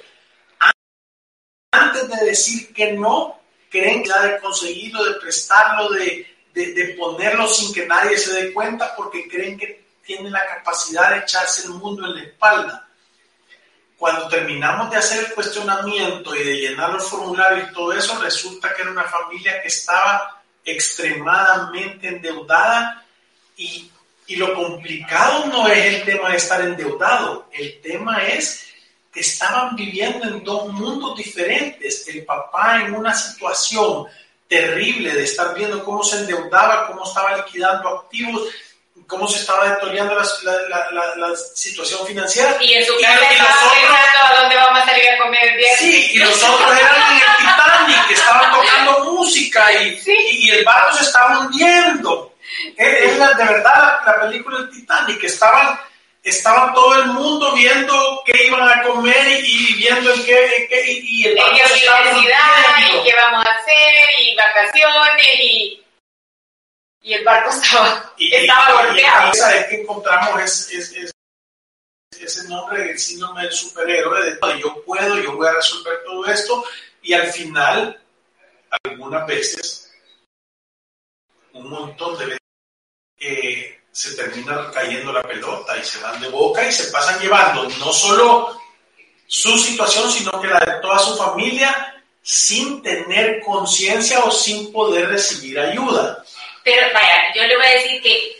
antes 1.72 2.08
de 2.08 2.26
decir 2.26 2.72
que 2.74 2.92
no, 2.92 3.40
creen 3.70 4.02
que 4.02 4.08
ya 4.08 4.22
de 4.22 4.40
conseguirlo, 4.40 5.04
de 5.04 5.20
prestarlo, 5.20 5.88
de, 5.90 6.26
de, 6.52 6.72
de 6.72 6.84
ponerlo 6.94 7.46
sin 7.46 7.72
que 7.72 7.86
nadie 7.86 8.18
se 8.18 8.32
dé 8.32 8.52
cuenta, 8.52 8.94
porque 8.96 9.28
creen 9.28 9.56
que 9.56 9.89
tiene 10.10 10.28
la 10.28 10.44
capacidad 10.44 11.10
de 11.10 11.18
echarse 11.18 11.68
el 11.68 11.74
mundo 11.74 12.04
en 12.04 12.16
la 12.16 12.22
espalda. 12.22 12.88
Cuando 13.96 14.26
terminamos 14.26 14.90
de 14.90 14.96
hacer 14.96 15.26
el 15.26 15.34
cuestionamiento 15.34 16.34
y 16.34 16.42
de 16.42 16.54
llenar 16.56 16.90
los 16.90 17.08
formularios 17.08 17.70
y 17.70 17.72
todo 17.72 17.92
eso, 17.92 18.20
resulta 18.20 18.74
que 18.74 18.82
era 18.82 18.90
una 18.90 19.04
familia 19.04 19.62
que 19.62 19.68
estaba 19.68 20.42
extremadamente 20.64 22.08
endeudada 22.08 23.04
y, 23.56 23.88
y 24.26 24.34
lo 24.34 24.52
complicado 24.52 25.46
no 25.46 25.68
es 25.68 25.94
el 25.94 26.04
tema 26.04 26.30
de 26.30 26.36
estar 26.38 26.60
endeudado, 26.62 27.48
el 27.52 27.80
tema 27.80 28.20
es 28.24 28.66
que 29.12 29.20
estaban 29.20 29.76
viviendo 29.76 30.26
en 30.26 30.42
dos 30.42 30.72
mundos 30.72 31.16
diferentes. 31.16 32.06
El 32.08 32.24
papá 32.24 32.82
en 32.82 32.94
una 32.94 33.14
situación 33.14 34.06
terrible 34.48 35.14
de 35.14 35.22
estar 35.22 35.54
viendo 35.54 35.84
cómo 35.84 36.02
se 36.02 36.18
endeudaba, 36.18 36.88
cómo 36.88 37.04
estaba 37.04 37.36
liquidando 37.36 37.88
activos, 37.88 38.48
cómo 39.10 39.26
se 39.26 39.40
estaba 39.40 39.68
deteriorando 39.68 40.14
la, 40.14 40.88
la, 40.92 41.16
la, 41.16 41.36
situación 41.36 42.06
financiera. 42.06 42.56
Y 42.60 42.74
en 42.74 42.86
su 42.86 42.96
casa 43.00 43.30
estaba 43.30 43.72
pensando 43.72 44.24
a 44.24 44.40
dónde 44.40 44.56
vamos 44.56 44.82
a 44.82 44.86
salir 44.86 45.10
a 45.10 45.18
comer 45.18 45.40
el 45.42 45.58
día. 45.58 45.76
Sí, 45.78 46.10
y 46.14 46.18
los 46.18 46.42
otros 46.42 46.78
eran 46.78 46.94
en 46.94 47.18
el 47.18 47.36
Titanic, 47.36 48.06
que 48.06 48.14
estaban 48.14 48.50
tocando 48.52 49.12
música 49.12 49.72
y, 49.72 50.00
y, 50.30 50.50
el 50.50 50.64
barco 50.64 50.96
se 50.96 51.02
estaba 51.02 51.40
hundiendo. 51.40 52.34
Es, 52.76 53.18
la, 53.18 53.32
de 53.32 53.44
verdad 53.44 54.00
la, 54.06 54.20
película 54.20 54.58
del 54.58 54.70
Titanic, 54.70 55.20
que 55.20 55.26
estaban, 55.26 55.78
estaban 56.22 56.72
todo 56.72 56.94
el 57.02 57.06
mundo 57.06 57.52
viendo 57.52 58.22
qué 58.24 58.46
iban 58.46 58.68
a 58.68 58.82
comer 58.82 59.40
y, 59.44 59.74
viendo 59.74 60.14
en 60.14 60.24
qué, 60.24 60.68
y, 60.86 61.26
el 61.26 61.36
barco 61.36 61.56
se 61.66 61.74
estaba 61.74 62.10
hundiendo. 62.10 62.30
y 63.02 63.04
qué 63.04 63.14
vamos 63.16 63.44
a 63.44 63.50
hacer 63.50 63.94
y 64.20 64.36
vacaciones 64.36 65.34
y 65.42 65.82
y 67.02 67.14
el 67.14 67.24
barco 67.24 67.50
estaba, 67.62 68.12
y, 68.16 68.34
estaba 68.34 68.84
golpeado. 68.84 69.30
Y, 69.32 69.36
¿sabes 69.36 69.66
qué 69.66 69.80
encontramos? 69.80 70.40
Es, 70.42 70.70
es, 70.70 70.92
es, 70.92 71.12
ese 72.20 72.48
nombre 72.48 72.84
del 72.84 72.98
síndrome 72.98 73.42
del 73.42 73.52
superhéroe, 73.52 74.24
de 74.24 74.60
yo 74.60 74.82
puedo, 74.84 75.18
yo 75.20 75.36
voy 75.36 75.48
a 75.48 75.52
resolver 75.52 76.02
todo 76.04 76.26
esto, 76.26 76.64
y 77.02 77.14
al 77.14 77.32
final, 77.32 78.02
algunas 78.84 79.26
veces, 79.26 79.92
un 81.52 81.70
montón 81.70 82.18
de 82.18 82.24
veces, 82.26 82.40
eh, 83.18 83.80
se 83.92 84.14
termina 84.14 84.70
cayendo 84.70 85.12
la 85.12 85.22
pelota 85.22 85.76
y 85.76 85.84
se 85.84 86.00
van 86.00 86.20
de 86.20 86.28
boca 86.28 86.66
y 86.66 86.72
se 86.72 86.90
pasan 86.92 87.20
llevando 87.20 87.68
no 87.78 87.92
solo 87.92 88.58
su 89.26 89.58
situación, 89.58 90.10
sino 90.10 90.40
que 90.40 90.46
la 90.46 90.60
de 90.60 90.80
toda 90.80 90.98
su 90.98 91.16
familia 91.16 92.02
sin 92.22 92.82
tener 92.82 93.42
conciencia 93.42 94.20
o 94.20 94.30
sin 94.30 94.72
poder 94.72 95.08
recibir 95.08 95.58
ayuda. 95.58 96.24
Pero 96.62 96.86
vaya, 96.92 97.32
yo 97.34 97.42
le 97.44 97.56
voy 97.56 97.66
a 97.66 97.74
decir 97.74 98.02
que 98.02 98.36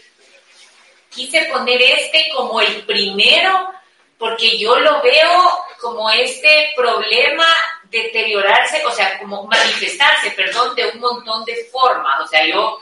quise 1.11 1.45
poner 1.47 1.81
este 1.81 2.29
como 2.35 2.61
el 2.61 2.85
primero 2.85 3.71
porque 4.19 4.59
yo 4.59 4.79
lo 4.79 5.01
veo 5.03 5.65
como 5.81 6.11
este 6.11 6.73
problema 6.77 7.47
deteriorarse, 7.85 8.85
o 8.85 8.91
sea, 8.93 9.19
como 9.19 9.45
manifestarse, 9.47 10.31
perdón, 10.33 10.75
de 10.75 10.87
un 10.89 11.01
montón 11.01 11.45
de 11.47 11.65
formas. 11.73 12.21
O 12.21 12.27
sea, 12.27 12.47
yo 12.47 12.81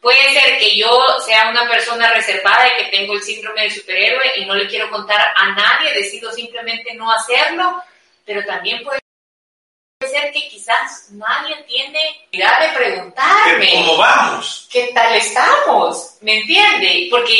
puede 0.00 0.32
ser 0.32 0.58
que 0.58 0.76
yo 0.76 0.88
sea 1.24 1.50
una 1.50 1.68
persona 1.68 2.10
reservada 2.12 2.68
y 2.68 2.84
que 2.84 2.90
tengo 2.90 3.12
el 3.14 3.22
síndrome 3.22 3.62
del 3.62 3.70
superhéroe 3.70 4.38
y 4.38 4.46
no 4.46 4.54
le 4.54 4.66
quiero 4.66 4.90
contar 4.90 5.32
a 5.36 5.50
nadie, 5.52 5.92
decido 5.92 6.32
simplemente 6.32 6.94
no 6.94 7.12
hacerlo, 7.12 7.82
pero 8.24 8.44
también 8.46 8.82
puede 8.82 9.00
ser 10.04 10.30
que 10.30 10.48
quizás 10.48 11.10
nadie 11.12 11.56
tiene 11.66 11.98
idea 12.30 12.60
de 12.60 12.76
preguntarme. 12.76 13.70
¿Cómo 13.72 13.96
vamos? 13.96 14.68
¿Qué 14.70 14.90
tal 14.94 15.14
estamos? 15.14 16.18
¿Me 16.20 16.40
entiende? 16.40 17.08
Porque 17.10 17.34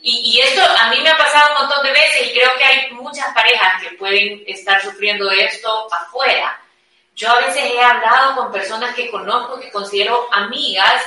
y, 0.00 0.40
esto 0.40 0.62
a 0.78 0.90
mí 0.90 1.00
me 1.00 1.10
ha 1.10 1.16
pasado 1.16 1.52
un 1.52 1.66
montón 1.66 1.84
de 1.84 1.92
veces 1.92 2.26
y 2.26 2.32
creo 2.32 2.50
que 2.58 2.64
hay 2.64 2.90
muchas 2.92 3.32
parejas 3.32 3.80
que 3.80 3.96
pueden 3.96 4.42
estar 4.48 4.82
sufriendo 4.82 5.30
esto 5.30 5.86
afuera. 5.92 6.60
Yo 7.14 7.30
a 7.30 7.40
veces 7.40 7.62
he 7.64 7.80
hablado 7.80 8.34
con 8.34 8.52
personas 8.52 8.94
que 8.94 9.10
conozco, 9.10 9.60
que 9.60 9.70
considero 9.70 10.28
amigas, 10.32 11.04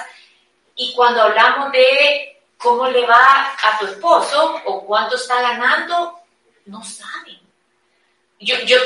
y 0.76 0.94
cuando 0.96 1.24
hablamos 1.24 1.74
de 1.74 2.42
cómo 2.58 2.88
le 2.88 3.06
va 3.06 3.54
a 3.64 3.80
tu 3.80 3.86
esposo 3.86 4.62
o 4.66 4.86
cuánto 4.86 5.18
está 5.18 5.42
ganando, 5.42 6.20
no 6.66 6.84
saben. 6.84 7.40
Yo, 8.40 8.56
yo, 8.62 8.78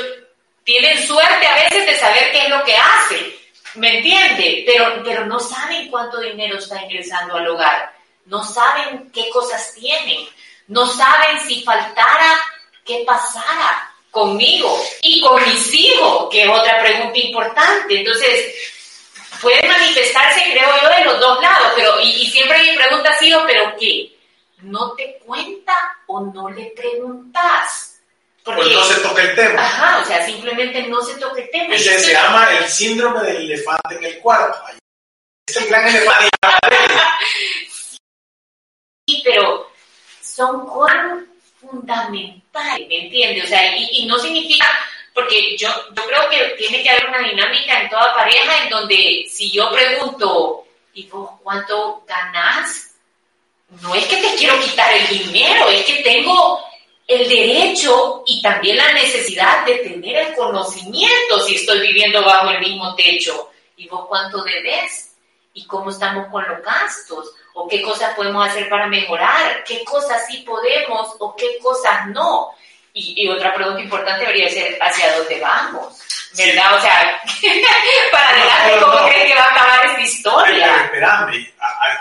tienen 0.64 1.06
suerte 1.06 1.46
a 1.46 1.54
veces 1.54 1.86
de 1.86 1.96
saber 1.96 2.32
qué 2.32 2.42
es 2.44 2.48
lo 2.48 2.64
que 2.64 2.76
hace, 2.76 3.38
¿me 3.74 3.98
entiende? 3.98 4.64
Pero, 4.66 5.02
pero 5.04 5.26
no 5.26 5.38
saben 5.38 5.90
cuánto 5.90 6.20
dinero 6.20 6.58
está 6.58 6.82
ingresando 6.82 7.36
al 7.36 7.48
hogar 7.48 7.94
no 8.26 8.42
saben 8.42 9.10
qué 9.12 9.28
cosas 9.30 9.74
tienen, 9.74 10.26
no 10.68 10.86
saben 10.86 11.40
si 11.46 11.62
faltara, 11.62 12.38
qué 12.84 13.04
pasara 13.06 13.90
conmigo 14.10 14.78
y 15.02 15.20
con 15.20 15.42
mis 15.42 15.74
hijos, 15.74 16.28
que 16.30 16.42
es 16.42 16.48
otra 16.48 16.80
pregunta 16.80 17.18
importante. 17.18 17.98
Entonces, 17.98 18.54
puede 19.40 19.66
manifestarse, 19.66 20.42
creo 20.52 20.70
yo, 20.82 20.88
de 20.88 21.04
los 21.04 21.20
dos 21.20 21.40
lados, 21.40 21.72
pero 21.76 22.00
y, 22.00 22.26
siempre 22.26 22.62
mi 22.62 22.76
pregunta 22.76 23.10
ha 23.10 23.18
sido, 23.18 23.44
¿pero 23.46 23.74
qué? 23.78 24.16
¿No 24.62 24.92
te 24.92 25.18
cuenta 25.24 25.74
o 26.06 26.20
no 26.20 26.48
le 26.48 26.72
preguntas? 26.76 27.93
Porque, 28.44 28.60
pues 28.60 28.74
no 28.74 28.84
se 28.84 29.00
toca 29.00 29.22
el 29.22 29.34
tema. 29.34 29.62
Ajá, 29.62 30.02
o 30.02 30.04
sea, 30.04 30.26
simplemente 30.26 30.86
no 30.86 31.00
se 31.02 31.14
toca 31.14 31.40
el 31.40 31.50
tema. 31.50 31.74
Ese 31.74 31.98
se 31.98 32.12
llama 32.12 32.46
el 32.58 32.68
síndrome 32.68 33.22
del 33.22 33.36
elefante 33.36 33.96
en 33.96 34.04
el 34.04 34.18
cuarto. 34.18 34.58
Es 35.46 35.56
el 35.56 35.66
gran 35.68 35.88
elefante. 35.88 36.28
Sí, 39.06 39.20
pero 39.22 39.70
son 40.22 40.66
cosas 40.66 41.18
fundamentales, 41.60 42.88
¿me 42.88 43.04
entiendes? 43.04 43.44
O 43.44 43.46
sea, 43.48 43.76
y, 43.76 44.06
no 44.06 44.18
significa, 44.18 44.66
porque 45.12 45.58
yo, 45.58 45.68
yo 45.94 46.06
creo 46.06 46.30
que 46.30 46.54
tiene 46.56 46.82
que 46.82 46.88
haber 46.88 47.08
una 47.10 47.18
dinámica 47.18 47.82
en 47.82 47.90
toda 47.90 48.14
pareja 48.14 48.62
en 48.62 48.70
donde 48.70 49.26
si 49.30 49.50
yo 49.50 49.70
pregunto, 49.70 50.64
¿y 50.94 51.06
vos 51.08 51.32
cuánto 51.42 52.02
ganás? 52.08 52.94
No 53.82 53.94
es 53.94 54.06
que 54.06 54.16
te 54.16 54.34
quiero 54.36 54.58
quitar 54.60 54.90
el 54.94 55.06
dinero, 55.06 55.68
es 55.68 55.84
que 55.84 56.02
tengo 56.02 56.63
el 57.06 57.28
derecho 57.28 58.22
y 58.26 58.40
también 58.40 58.76
la 58.76 58.92
necesidad 58.92 59.64
de 59.66 59.76
tener 59.76 60.16
el 60.16 60.34
conocimiento 60.34 61.40
si 61.46 61.56
estoy 61.56 61.80
viviendo 61.80 62.24
bajo 62.24 62.50
el 62.50 62.60
mismo 62.60 62.94
techo. 62.94 63.50
¿Y 63.76 63.88
vos 63.88 64.06
cuánto 64.08 64.42
debes? 64.42 65.14
¿Y 65.52 65.66
cómo 65.66 65.90
estamos 65.90 66.28
con 66.28 66.46
los 66.48 66.62
gastos? 66.62 67.34
o 67.54 67.68
qué 67.68 67.80
cosas 67.82 68.14
podemos 68.14 68.46
hacer 68.46 68.68
para 68.68 68.86
mejorar, 68.88 69.64
qué 69.64 69.84
cosas 69.84 70.26
sí 70.26 70.38
podemos 70.38 71.14
o 71.18 71.34
qué 71.34 71.58
cosas 71.62 72.06
no. 72.08 72.50
Y, 72.96 73.28
otra 73.28 73.52
pregunta 73.52 73.80
importante 73.80 74.20
debería 74.24 74.48
ser 74.48 74.78
hacia 74.80 75.16
dónde 75.18 75.40
vamos, 75.40 76.00
¿verdad? 76.36 76.76
O 76.76 76.80
sea, 76.80 77.20
para 78.12 78.28
adelante, 78.28 78.84
¿cómo 78.84 79.08
crees 79.08 79.26
que 79.26 79.34
va 79.34 79.42
a 79.42 79.50
acabar 79.50 79.86
esta 79.86 80.00
historia? 80.00 80.84
espérame, 80.84 81.52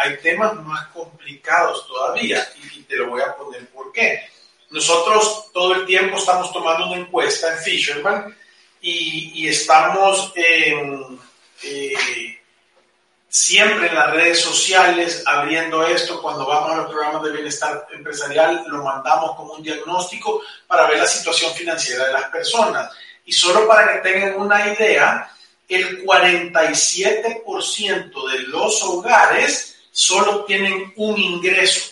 hay, 0.02 0.18
temas 0.18 0.54
más 0.54 0.86
complicados 0.90 1.88
todavía 1.88 2.48
y, 2.76 2.84
te 2.84 2.96
lo 2.96 3.10
voy 3.10 3.24
a 3.24 3.36
poner 3.36 3.68
por 3.70 3.92
qué. 3.92 4.30
Nosotros 4.74 5.52
todo 5.54 5.76
el 5.76 5.86
tiempo 5.86 6.18
estamos 6.18 6.52
tomando 6.52 6.88
una 6.88 6.98
encuesta 6.98 7.54
en 7.54 7.60
Fisherman 7.60 8.36
y, 8.82 9.48
estamos. 9.48 10.34
Eh, 10.36 10.84
siempre 13.34 13.88
en 13.88 13.96
las 13.96 14.12
redes 14.12 14.42
sociales 14.42 15.24
abriendo 15.26 15.84
esto, 15.88 16.22
cuando 16.22 16.46
vamos 16.46 16.72
a 16.72 16.76
los 16.76 16.86
programas 16.86 17.24
de 17.24 17.32
bienestar 17.32 17.88
empresarial, 17.92 18.64
lo 18.68 18.84
mandamos 18.84 19.36
como 19.36 19.54
un 19.54 19.64
diagnóstico 19.64 20.44
para 20.68 20.86
ver 20.86 21.00
la 21.00 21.08
situación 21.08 21.52
financiera 21.56 22.06
de 22.06 22.14
las 22.14 22.30
personas. 22.30 22.92
Y 23.26 23.32
solo 23.32 23.68
para 23.68 23.92
que 23.92 23.98
tengan 24.08 24.40
una 24.40 24.72
idea, 24.72 25.32
el 25.68 26.06
47% 26.06 28.32
de 28.32 28.40
los 28.50 28.84
hogares 28.84 29.78
solo 29.92 30.46
tienen 30.46 30.94
un 30.98 31.18
ingreso 31.18 31.90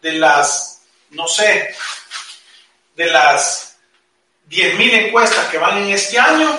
de 0.00 0.12
las, 0.12 0.82
no 1.10 1.26
sé, 1.26 1.74
de 2.98 3.06
las 3.06 3.78
10.000 4.50 5.06
encuestas 5.06 5.46
que 5.50 5.58
van 5.58 5.78
en 5.78 5.90
este 5.90 6.18
año, 6.18 6.50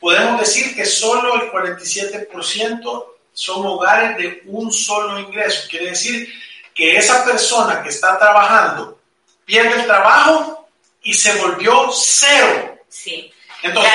podemos 0.00 0.40
decir 0.40 0.74
que 0.74 0.84
solo 0.84 1.40
el 1.40 1.52
47% 1.52 3.06
son 3.32 3.66
hogares 3.66 4.16
de 4.16 4.42
un 4.46 4.72
solo 4.72 5.20
ingreso. 5.20 5.68
Quiere 5.70 5.90
decir 5.90 6.28
que 6.74 6.96
esa 6.96 7.24
persona 7.24 7.84
que 7.84 7.90
está 7.90 8.18
trabajando 8.18 8.98
pierde 9.44 9.76
el 9.76 9.86
trabajo 9.86 10.68
y 11.04 11.14
se 11.14 11.34
volvió 11.34 11.92
cero. 11.92 12.76
Sí. 12.88 13.32
Entonces, 13.62 13.92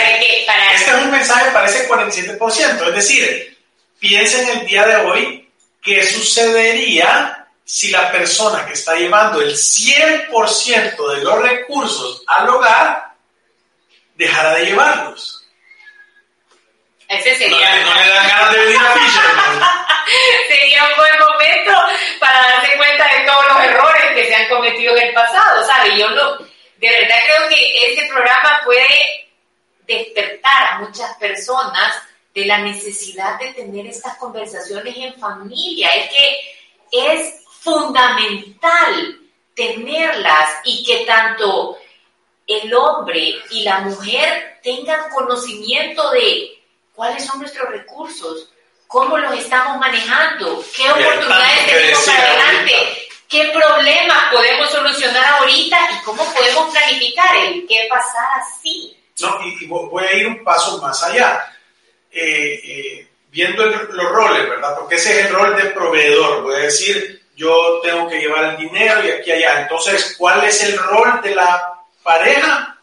este 0.75 0.91
es 0.91 1.03
un 1.03 1.11
mensaje 1.11 1.51
para 1.51 1.67
ese 1.67 1.89
47%. 1.89 2.87
Es 2.87 2.95
decir, 2.95 3.57
piensen 3.99 4.47
el 4.47 4.65
día 4.65 4.87
de 4.87 4.95
hoy 4.95 5.49
qué 5.81 6.03
sucedería 6.03 7.44
si 7.65 7.89
la 7.89 8.11
persona 8.11 8.63
que 8.67 8.73
está 8.73 8.95
llevando 8.95 9.41
el 9.41 9.53
100% 9.53 11.15
de 11.15 11.23
los 11.23 11.41
recursos 11.41 12.23
al 12.27 12.47
hogar 12.47 13.15
dejara 14.13 14.53
de 14.53 14.65
llevarlos. 14.67 15.43
Ese 17.07 17.35
sería. 17.35 17.83
No, 17.83 17.93
le 17.93 18.07
dan 18.07 18.27
ganas 18.27 18.51
de 18.51 18.59
venir 18.59 18.77
a 18.77 19.95
sería 20.47 20.83
un 20.83 20.95
buen 20.95 21.19
momento 21.19 21.73
para 22.19 22.39
darse 22.39 22.77
cuenta 22.77 23.07
de 23.07 23.25
todos 23.25 23.45
los 23.47 23.63
errores 23.63 24.11
que 24.13 24.25
se 24.25 24.35
han 24.35 24.49
cometido 24.49 24.95
en 24.95 25.07
el 25.07 25.13
pasado, 25.13 25.65
¿sabe? 25.65 25.97
Yo 25.97 26.09
no, 26.09 26.37
de 26.37 26.89
verdad 26.89 27.17
creo 27.25 27.49
que 27.49 27.91
este 27.91 28.07
programa 28.07 28.61
puede 28.63 29.29
despertar 29.87 30.67
a 30.67 30.79
muchas 30.79 31.15
personas 31.17 31.95
de 32.33 32.45
la 32.45 32.59
necesidad 32.59 33.39
de 33.39 33.53
tener 33.53 33.87
estas 33.87 34.17
conversaciones 34.17 34.95
en 34.97 35.19
familia. 35.19 35.89
Es 35.89 36.09
que 36.09 36.55
es 36.91 37.44
fundamental 37.65 39.19
tenerlas 39.55 40.49
y 40.65 40.85
que 40.85 41.03
tanto 41.05 41.77
el 42.45 42.71
hombre 42.73 43.35
y 43.49 43.63
la 43.63 43.79
mujer 43.79 44.59
tengan 44.61 45.09
conocimiento 45.09 46.11
de 46.11 46.61
cuáles 46.93 47.25
son 47.25 47.39
nuestros 47.39 47.67
recursos, 47.69 48.49
cómo 48.85 49.17
los 49.17 49.33
estamos 49.33 49.79
manejando, 49.79 50.63
qué 50.75 50.89
oportunidades 50.91 51.65
tenemos 51.65 52.05
para 52.05 52.19
adelante, 52.19 52.73
qué 53.27 53.51
problemas 53.51 54.31
podemos 54.31 54.69
solucionar 54.69 55.25
ahorita 55.25 55.77
y 55.91 56.03
cómo 56.03 56.23
podemos 56.33 56.71
planificar 56.71 57.35
el 57.37 57.65
qué 57.67 57.87
pasar 57.89 58.27
así. 58.41 58.95
No, 59.21 59.39
y, 59.43 59.65
voy 59.65 60.03
a 60.03 60.13
ir 60.13 60.27
un 60.27 60.43
paso 60.43 60.79
más 60.79 61.01
allá. 61.03 61.51
Eh, 62.11 62.61
eh, 62.63 63.07
viendo 63.31 63.65
los 63.65 64.09
roles, 64.11 64.49
¿verdad? 64.49 64.75
Porque 64.77 64.95
ese 64.95 65.19
es 65.19 65.25
el 65.25 65.33
rol 65.33 65.55
de 65.57 65.71
proveedor. 65.71 66.43
Voy 66.43 66.55
a 66.55 66.59
decir, 66.59 67.24
yo 67.35 67.81
tengo 67.83 68.07
que 68.07 68.19
llevar 68.19 68.45
el 68.45 68.57
dinero 68.57 69.05
y 69.05 69.11
aquí 69.11 69.31
allá. 69.31 69.61
Entonces, 69.61 70.15
¿cuál 70.17 70.43
es 70.43 70.63
el 70.63 70.77
rol 70.77 71.21
de 71.21 71.35
la 71.35 71.73
pareja? 72.03 72.75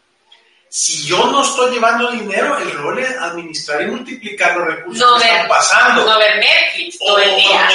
si 0.75 1.05
yo 1.05 1.27
no 1.27 1.43
estoy 1.43 1.75
llevando 1.75 2.09
dinero, 2.09 2.57
el 2.57 2.71
rol 2.71 2.97
es 2.97 3.15
administrar 3.19 3.83
y 3.83 3.85
multiplicar 3.85 4.57
los 4.57 4.65
recursos 4.69 5.21
que 5.21 5.29
están 5.29 5.47
pasando. 5.47 6.03
No 6.03 6.17
ver 6.17 6.39
Netflix 6.39 6.97
todo 6.97 7.19
el 7.19 7.35
día. 7.35 7.69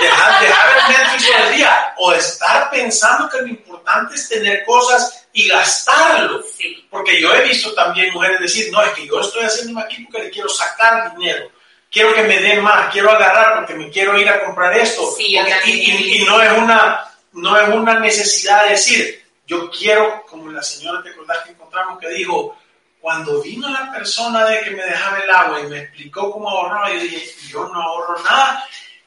dejar, 0.00 0.42
ver 0.42 0.98
Netflix 0.98 1.26
todo 1.26 1.44
el 1.44 1.56
día. 1.56 1.94
O 1.98 2.12
estar 2.14 2.70
pensando 2.70 3.28
que 3.28 3.42
lo 3.42 3.48
importante 3.48 4.14
es 4.14 4.30
tener 4.30 4.64
cosas 4.64 5.28
y 5.34 5.46
gastarlo. 5.48 6.42
Porque 6.88 7.20
yo 7.20 7.34
he 7.34 7.42
visto 7.42 7.74
también 7.74 8.14
mujeres 8.14 8.40
decir, 8.40 8.72
no, 8.72 8.82
es 8.82 8.92
que 8.92 9.06
yo 9.06 9.20
estoy 9.20 9.44
haciendo 9.44 9.78
aquí 9.80 10.02
porque 10.04 10.24
le 10.24 10.30
quiero 10.30 10.48
sacar 10.48 11.14
dinero. 11.14 11.50
Quiero 11.90 12.14
que 12.14 12.22
me 12.22 12.40
den 12.40 12.62
más, 12.62 12.92
quiero 12.92 13.10
agarrar 13.10 13.56
porque 13.56 13.74
me 13.74 13.90
quiero 13.90 14.16
ir 14.16 14.28
a 14.28 14.44
comprar 14.44 14.76
esto. 14.76 15.12
y, 15.18 15.36
y, 15.36 16.24
no 16.24 16.40
es 16.40 16.52
una 16.52 17.10
no 17.32 17.56
es 17.56 17.68
una 17.68 17.98
necesidad 17.98 18.64
de 18.64 18.70
decir, 18.70 19.24
yo 19.46 19.70
quiero, 19.70 20.24
como 20.28 20.50
la 20.50 20.62
señora 20.62 21.02
te 21.02 21.10
acordás 21.10 21.44
que 21.44 21.50
encontramos 21.50 21.98
que 21.98 22.08
dijo, 22.10 22.56
cuando 23.00 23.40
vino 23.40 23.68
la 23.68 23.90
persona 23.92 24.44
de 24.44 24.60
que 24.62 24.70
me 24.70 24.84
dejaba 24.84 25.18
el 25.18 25.30
agua 25.30 25.60
y 25.60 25.66
me 25.66 25.78
explicó 25.78 26.30
cómo 26.30 26.50
ahorraba, 26.50 26.92
yo 26.92 27.00
dije, 27.00 27.34
yo 27.48 27.68
no 27.68 27.82
ahorro 27.82 28.22
nada. 28.22 28.64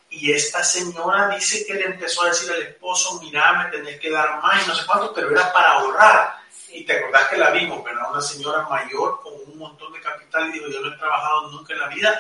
y 0.10 0.32
esta 0.32 0.64
señora 0.64 1.30
dice 1.30 1.66
que 1.66 1.74
le 1.74 1.86
empezó 1.86 2.24
a 2.24 2.28
decir 2.28 2.52
al 2.52 2.62
esposo, 2.62 3.20
mira, 3.22 3.54
me 3.54 3.72
tenés 3.72 4.00
que 4.00 4.12
dar 4.12 4.42
más 4.42 4.64
y 4.64 4.68
no 4.68 4.76
sé 4.76 4.86
cuánto, 4.86 5.14
pero 5.14 5.32
era 5.32 5.52
para 5.52 5.74
ahorrar. 5.74 6.36
Y 6.70 6.86
te 6.86 6.98
acordás 6.98 7.28
que 7.28 7.38
la 7.38 7.52
vimos, 7.52 7.84
¿verdad? 7.84 8.12
Una 8.12 8.22
señora 8.22 8.68
mayor 8.68 9.22
con 9.22 9.34
un 9.34 9.58
montón 9.58 9.94
de 9.94 10.02
capital 10.02 10.50
y 10.50 10.54
dijo, 10.54 10.68
yo 10.70 10.82
no 10.82 10.94
he 10.94 10.98
trabajado 10.98 11.52
nunca 11.52 11.74
en 11.74 11.80
la 11.80 11.88
vida, 11.88 12.20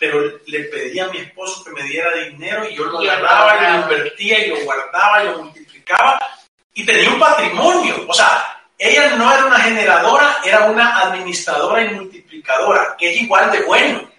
pero 0.00 0.18
le 0.46 0.60
pedí 0.60 0.98
a 0.98 1.08
mi 1.08 1.18
esposo 1.18 1.62
que 1.62 1.72
me 1.72 1.82
diera 1.82 2.10
dinero 2.14 2.66
y 2.68 2.74
yo 2.74 2.86
lo 2.86 2.98
agarraba 3.00 3.54
y 3.54 3.72
lo 3.72 3.82
invertía 3.82 4.46
y 4.46 4.48
lo 4.48 4.64
guardaba 4.64 5.22
y 5.22 5.26
lo 5.26 5.42
multiplicaba 5.42 6.18
y 6.72 6.86
tenía 6.86 7.10
un 7.10 7.20
patrimonio. 7.20 8.06
O 8.08 8.14
sea, 8.14 8.62
ella 8.78 9.14
no 9.16 9.30
era 9.30 9.44
una 9.44 9.60
generadora, 9.60 10.38
era 10.42 10.70
una 10.70 11.00
administradora 11.00 11.84
y 11.84 11.90
multiplicadora, 11.90 12.96
que 12.98 13.10
es 13.10 13.20
igual 13.20 13.52
de 13.52 13.60
bueno. 13.60 14.10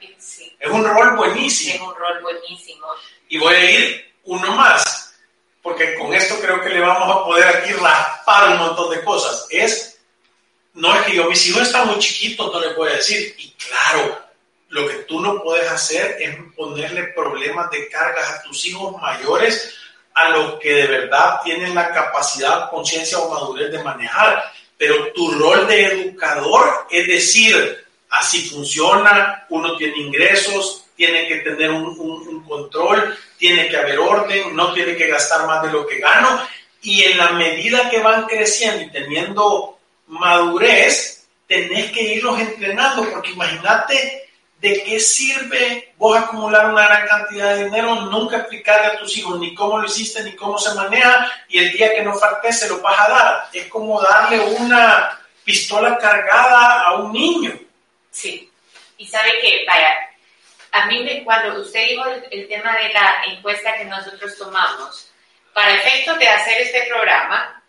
Es 0.60 0.70
un 0.70 0.86
rol 0.86 1.16
buenísimo. 1.16 1.74
Es 1.74 1.82
un 1.82 1.96
rol 1.96 2.22
buenísimo. 2.22 2.88
Y 3.28 3.40
voy 3.40 3.56
a 3.56 3.72
ir 3.72 4.14
uno 4.26 4.56
más, 4.56 5.16
porque 5.64 5.96
con 5.96 6.14
esto 6.14 6.36
creo 6.40 6.62
que 6.62 6.70
le 6.70 6.82
vamos 6.82 7.10
a 7.10 7.26
poder 7.26 7.48
aquí 7.48 7.74
raspar 7.74 8.52
un 8.52 8.58
montón 8.60 8.92
de 8.92 9.04
cosas. 9.04 9.48
Es, 9.50 10.00
no 10.76 10.96
es 10.96 11.02
que 11.08 11.16
yo, 11.16 11.26
mis 11.26 11.48
hijos 11.48 11.64
están 11.64 11.88
muy 11.88 11.98
chiquitos, 11.98 12.54
no 12.54 12.60
les 12.60 12.76
voy 12.76 12.90
a 12.90 12.98
decir. 12.98 13.34
Y 13.40 13.50
claro, 13.54 14.31
lo 14.72 14.88
que 14.88 14.96
tú 15.04 15.20
no 15.20 15.44
puedes 15.44 15.70
hacer 15.70 16.18
es 16.20 16.36
ponerle 16.56 17.04
problemas 17.08 17.70
de 17.72 17.88
cargas 17.90 18.30
a 18.32 18.44
tus 18.44 18.66
hijos 18.66 19.00
mayores 19.02 19.76
a 20.14 20.30
los 20.30 20.60
que 20.60 20.74
de 20.74 20.88
verdad 20.88 21.42
tienen 21.44 21.76
la 21.76 21.92
capacidad, 21.92 22.70
conciencia 22.70 23.20
o 23.20 23.30
madurez 23.30 23.72
de 23.72 23.84
manejar. 23.84 24.44
Pero 24.78 25.12
tu 25.14 25.32
rol 25.32 25.68
de 25.68 25.86
educador 25.86 26.88
es 26.90 27.06
decir, 27.06 27.86
así 28.10 28.50
funciona, 28.50 29.46
uno 29.50 29.76
tiene 29.76 29.98
ingresos, 29.98 30.86
tiene 30.96 31.28
que 31.28 31.38
tener 31.38 31.70
un, 31.70 31.86
un, 31.88 32.44
control, 32.44 33.18
tiene 33.38 33.68
que 33.68 33.78
haber 33.78 34.00
orden, 34.00 34.56
no 34.56 34.74
tiene 34.74 34.96
que 34.96 35.08
gastar 35.08 35.46
más 35.48 35.64
de 35.64 35.72
lo 35.72 35.86
que 35.86 36.00
gano. 36.00 36.42
Y 36.82 37.04
en 37.04 37.18
la 37.18 37.32
medida 37.32 37.90
que 37.90 38.00
van 38.00 38.26
creciendo 38.26 38.84
y 38.84 38.92
teniendo 38.92 39.78
madurez, 40.08 41.28
tenés 41.48 41.92
que 41.92 42.02
irlos 42.02 42.40
entrenando, 42.40 43.10
porque 43.12 43.32
imagínate 43.32 44.21
¿de 44.62 44.84
qué 44.84 45.00
sirve 45.00 45.94
vos 45.98 46.16
acumular 46.16 46.72
una 46.72 46.86
gran 46.86 47.08
cantidad 47.08 47.56
de 47.56 47.66
dinero, 47.66 47.96
nunca 47.96 48.38
explicarle 48.38 48.88
a 48.88 48.98
tus 49.00 49.18
hijos 49.18 49.40
ni 49.40 49.56
cómo 49.56 49.80
lo 49.80 49.88
hiciste, 49.88 50.24
ni 50.24 50.36
cómo 50.36 50.60
se 50.60 50.76
maneja, 50.76 51.30
y 51.50 51.58
el 51.58 51.72
día 51.72 51.96
que 51.96 52.04
no 52.04 52.14
faltes 52.14 52.60
se 52.60 52.70
lo 52.70 52.80
vas 52.80 53.00
a 53.00 53.10
dar? 53.10 53.50
Es 53.52 53.66
como 53.66 54.00
darle 54.00 54.40
una 54.40 55.20
pistola 55.44 55.98
cargada 55.98 56.84
a 56.84 56.96
un 56.98 57.12
niño. 57.12 57.60
Sí, 58.12 58.52
y 58.98 59.08
sabe 59.08 59.40
que, 59.42 59.66
vaya, 59.68 59.96
a 60.74 60.86
mí 60.86 61.04
me, 61.04 61.24
cuando 61.24 61.60
usted 61.60 61.88
dijo 61.88 62.06
el, 62.30 62.48
tema 62.48 62.78
de 62.78 62.94
la 62.94 63.24
encuesta 63.26 63.76
que 63.78 63.86
nosotros 63.86 64.38
tomamos, 64.38 65.12
para 65.54 65.74
efectos 65.74 66.20
de 66.20 66.28
hacer 66.28 66.62
este 66.62 66.84
programa, 66.88 67.61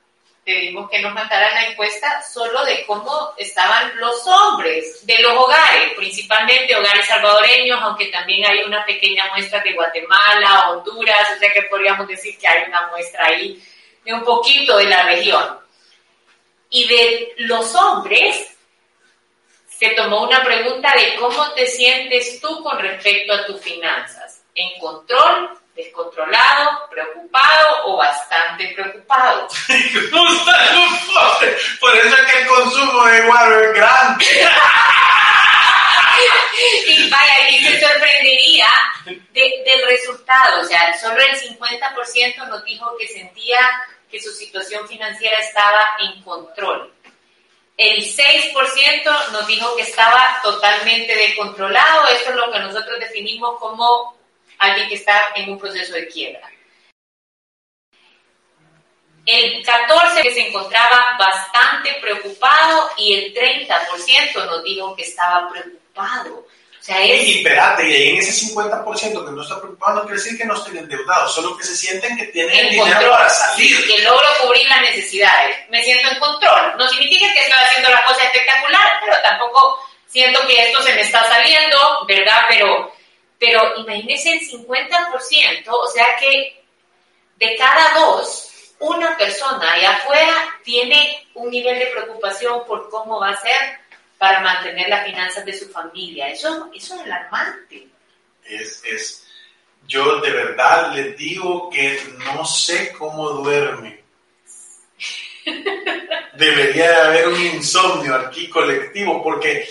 pedimos 0.44 0.90
que 0.90 1.00
nos 1.00 1.12
mandaran 1.12 1.54
la 1.54 1.66
encuesta 1.68 2.22
solo 2.22 2.64
de 2.64 2.84
cómo 2.86 3.32
estaban 3.36 3.96
los 3.98 4.26
hombres 4.26 5.06
de 5.06 5.18
los 5.20 5.32
hogares, 5.34 5.92
principalmente 5.96 6.74
hogares 6.74 7.06
salvadoreños, 7.06 7.80
aunque 7.80 8.06
también 8.06 8.44
hay 8.44 8.62
una 8.62 8.84
pequeña 8.84 9.26
muestra 9.32 9.60
de 9.60 9.72
Guatemala, 9.72 10.70
Honduras, 10.70 11.28
o 11.36 11.38
sea 11.38 11.52
que 11.52 11.62
podríamos 11.62 12.08
decir 12.08 12.36
que 12.38 12.48
hay 12.48 12.68
una 12.68 12.88
muestra 12.88 13.26
ahí 13.26 13.62
de 14.04 14.12
un 14.12 14.24
poquito 14.24 14.76
de 14.78 14.86
la 14.86 15.04
región. 15.04 15.60
Y 16.70 16.88
de 16.88 17.34
los 17.38 17.74
hombres 17.74 18.56
se 19.68 19.90
tomó 19.90 20.22
una 20.22 20.42
pregunta 20.42 20.92
de 20.94 21.16
cómo 21.16 21.52
te 21.52 21.66
sientes 21.66 22.40
tú 22.40 22.62
con 22.62 22.78
respecto 22.78 23.32
a 23.32 23.46
tus 23.46 23.60
finanzas, 23.60 24.42
en 24.54 24.78
control 24.80 25.61
descontrolado, 25.74 26.88
preocupado 26.90 27.86
o 27.86 27.96
bastante 27.96 28.68
preocupado. 28.74 29.48
Por 31.80 31.96
eso 31.96 32.16
es 32.16 32.22
que 32.30 32.38
el 32.40 32.46
consumo 32.46 33.04
de 33.04 33.22
guaro 33.22 33.60
es 33.60 33.74
grande. 33.74 34.26
y 36.86 37.10
vaya, 37.10 37.48
y 37.48 37.64
se 37.64 37.80
sorprendería 37.80 38.68
del 39.32 39.86
resultado. 39.88 40.60
O 40.60 40.64
sea, 40.64 40.98
solo 40.98 41.18
el 41.18 41.36
50% 41.36 42.48
nos 42.48 42.64
dijo 42.64 42.94
que 42.98 43.08
sentía 43.08 43.58
que 44.10 44.20
su 44.20 44.30
situación 44.30 44.86
financiera 44.86 45.38
estaba 45.38 45.96
en 46.00 46.22
control. 46.22 46.92
El 47.78 48.04
6% 48.04 49.30
nos 49.32 49.46
dijo 49.46 49.74
que 49.74 49.82
estaba 49.82 50.38
totalmente 50.42 51.16
descontrolado. 51.16 52.06
Esto 52.08 52.30
es 52.30 52.36
lo 52.36 52.52
que 52.52 52.58
nosotros 52.60 53.00
definimos 53.00 53.58
como 53.58 54.21
alguien 54.62 54.88
que 54.88 54.94
está 54.96 55.32
en 55.34 55.50
un 55.50 55.58
proceso 55.58 55.92
de 55.92 56.08
quiebra. 56.08 56.50
El 59.24 59.64
14% 59.64 60.22
que 60.22 60.34
se 60.34 60.48
encontraba 60.48 61.16
bastante 61.16 61.94
preocupado 62.00 62.90
y 62.96 63.14
el 63.14 63.34
30% 63.34 64.46
nos 64.46 64.64
dijo 64.64 64.96
que 64.96 65.04
estaba 65.04 65.48
preocupado. 65.50 66.46
O 66.82 66.84
sea, 66.84 67.00
es... 67.04 67.28
Y 67.28 67.38
espérate, 67.38 67.88
y 67.88 68.10
en 68.10 68.16
ese 68.16 68.52
50% 68.52 69.24
que 69.24 69.30
no 69.30 69.42
está 69.42 69.60
preocupado 69.60 69.94
no 69.94 70.02
quiere 70.02 70.16
decir 70.16 70.36
que 70.36 70.44
no 70.44 70.56
estén 70.56 70.78
endeudados, 70.78 71.32
solo 71.32 71.56
que 71.56 71.62
se 71.62 71.76
sienten 71.76 72.16
que 72.16 72.26
tienen 72.26 72.58
el 72.58 72.70
dinero 72.70 73.12
para 73.12 73.28
salir. 73.28 73.86
Que 73.86 74.02
logro 74.02 74.26
cubrir 74.40 74.68
las 74.68 74.80
necesidades. 74.80 75.56
Me 75.70 75.84
siento 75.84 76.10
en 76.10 76.18
control. 76.18 76.74
No 76.76 76.88
significa 76.88 77.32
que 77.32 77.42
estoy 77.42 77.60
haciendo 77.60 77.90
la 77.90 78.04
cosa 78.04 78.24
espectacular, 78.24 78.90
pero 79.04 79.16
tampoco 79.22 79.78
siento 80.08 80.44
que 80.48 80.58
esto 80.60 80.82
se 80.82 80.94
me 80.94 81.02
está 81.02 81.24
saliendo, 81.28 82.04
¿verdad? 82.08 82.42
Pero 82.48 82.92
pero 83.42 83.76
imagínense 83.76 84.34
el 84.34 84.40
50%, 84.40 85.68
o 85.68 85.88
sea 85.88 86.14
que 86.20 86.62
de 87.38 87.56
cada 87.56 87.98
dos, 87.98 88.72
una 88.78 89.18
persona 89.18 89.72
allá 89.72 89.96
afuera 89.96 90.60
tiene 90.62 91.26
un 91.34 91.50
nivel 91.50 91.76
de 91.80 91.86
preocupación 91.86 92.64
por 92.64 92.88
cómo 92.88 93.18
va 93.18 93.30
a 93.30 93.40
ser 93.40 93.80
para 94.16 94.38
mantener 94.42 94.88
las 94.88 95.04
finanzas 95.04 95.44
de 95.44 95.54
su 95.54 95.68
familia. 95.70 96.28
Eso, 96.28 96.70
eso 96.72 96.94
es 96.94 97.00
alarmante. 97.00 97.88
Es, 98.44 98.80
es, 98.84 99.26
yo 99.88 100.20
de 100.20 100.30
verdad 100.30 100.94
les 100.94 101.16
digo 101.16 101.68
que 101.68 102.00
no 102.18 102.44
sé 102.44 102.92
cómo 102.92 103.28
duerme. 103.30 104.04
Debería 106.34 107.06
haber 107.06 107.26
un 107.26 107.40
insomnio 107.44 108.14
aquí 108.14 108.48
colectivo 108.48 109.20
porque 109.20 109.68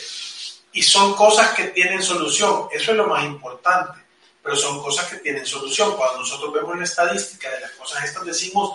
y 0.73 0.81
son 0.81 1.13
cosas 1.15 1.53
que 1.53 1.65
tienen 1.65 2.01
solución. 2.01 2.67
Eso 2.71 2.91
es 2.91 2.97
lo 2.97 3.07
más 3.07 3.23
importante. 3.23 3.99
Pero 4.43 4.55
son 4.55 4.81
cosas 4.81 5.07
que 5.07 5.17
tienen 5.17 5.45
solución. 5.45 5.95
Cuando 5.95 6.19
nosotros 6.19 6.53
vemos 6.53 6.77
la 6.77 6.83
estadística 6.83 7.49
de 7.49 7.61
las 7.61 7.71
cosas 7.71 8.03
estas, 8.03 8.25
decimos, 8.25 8.71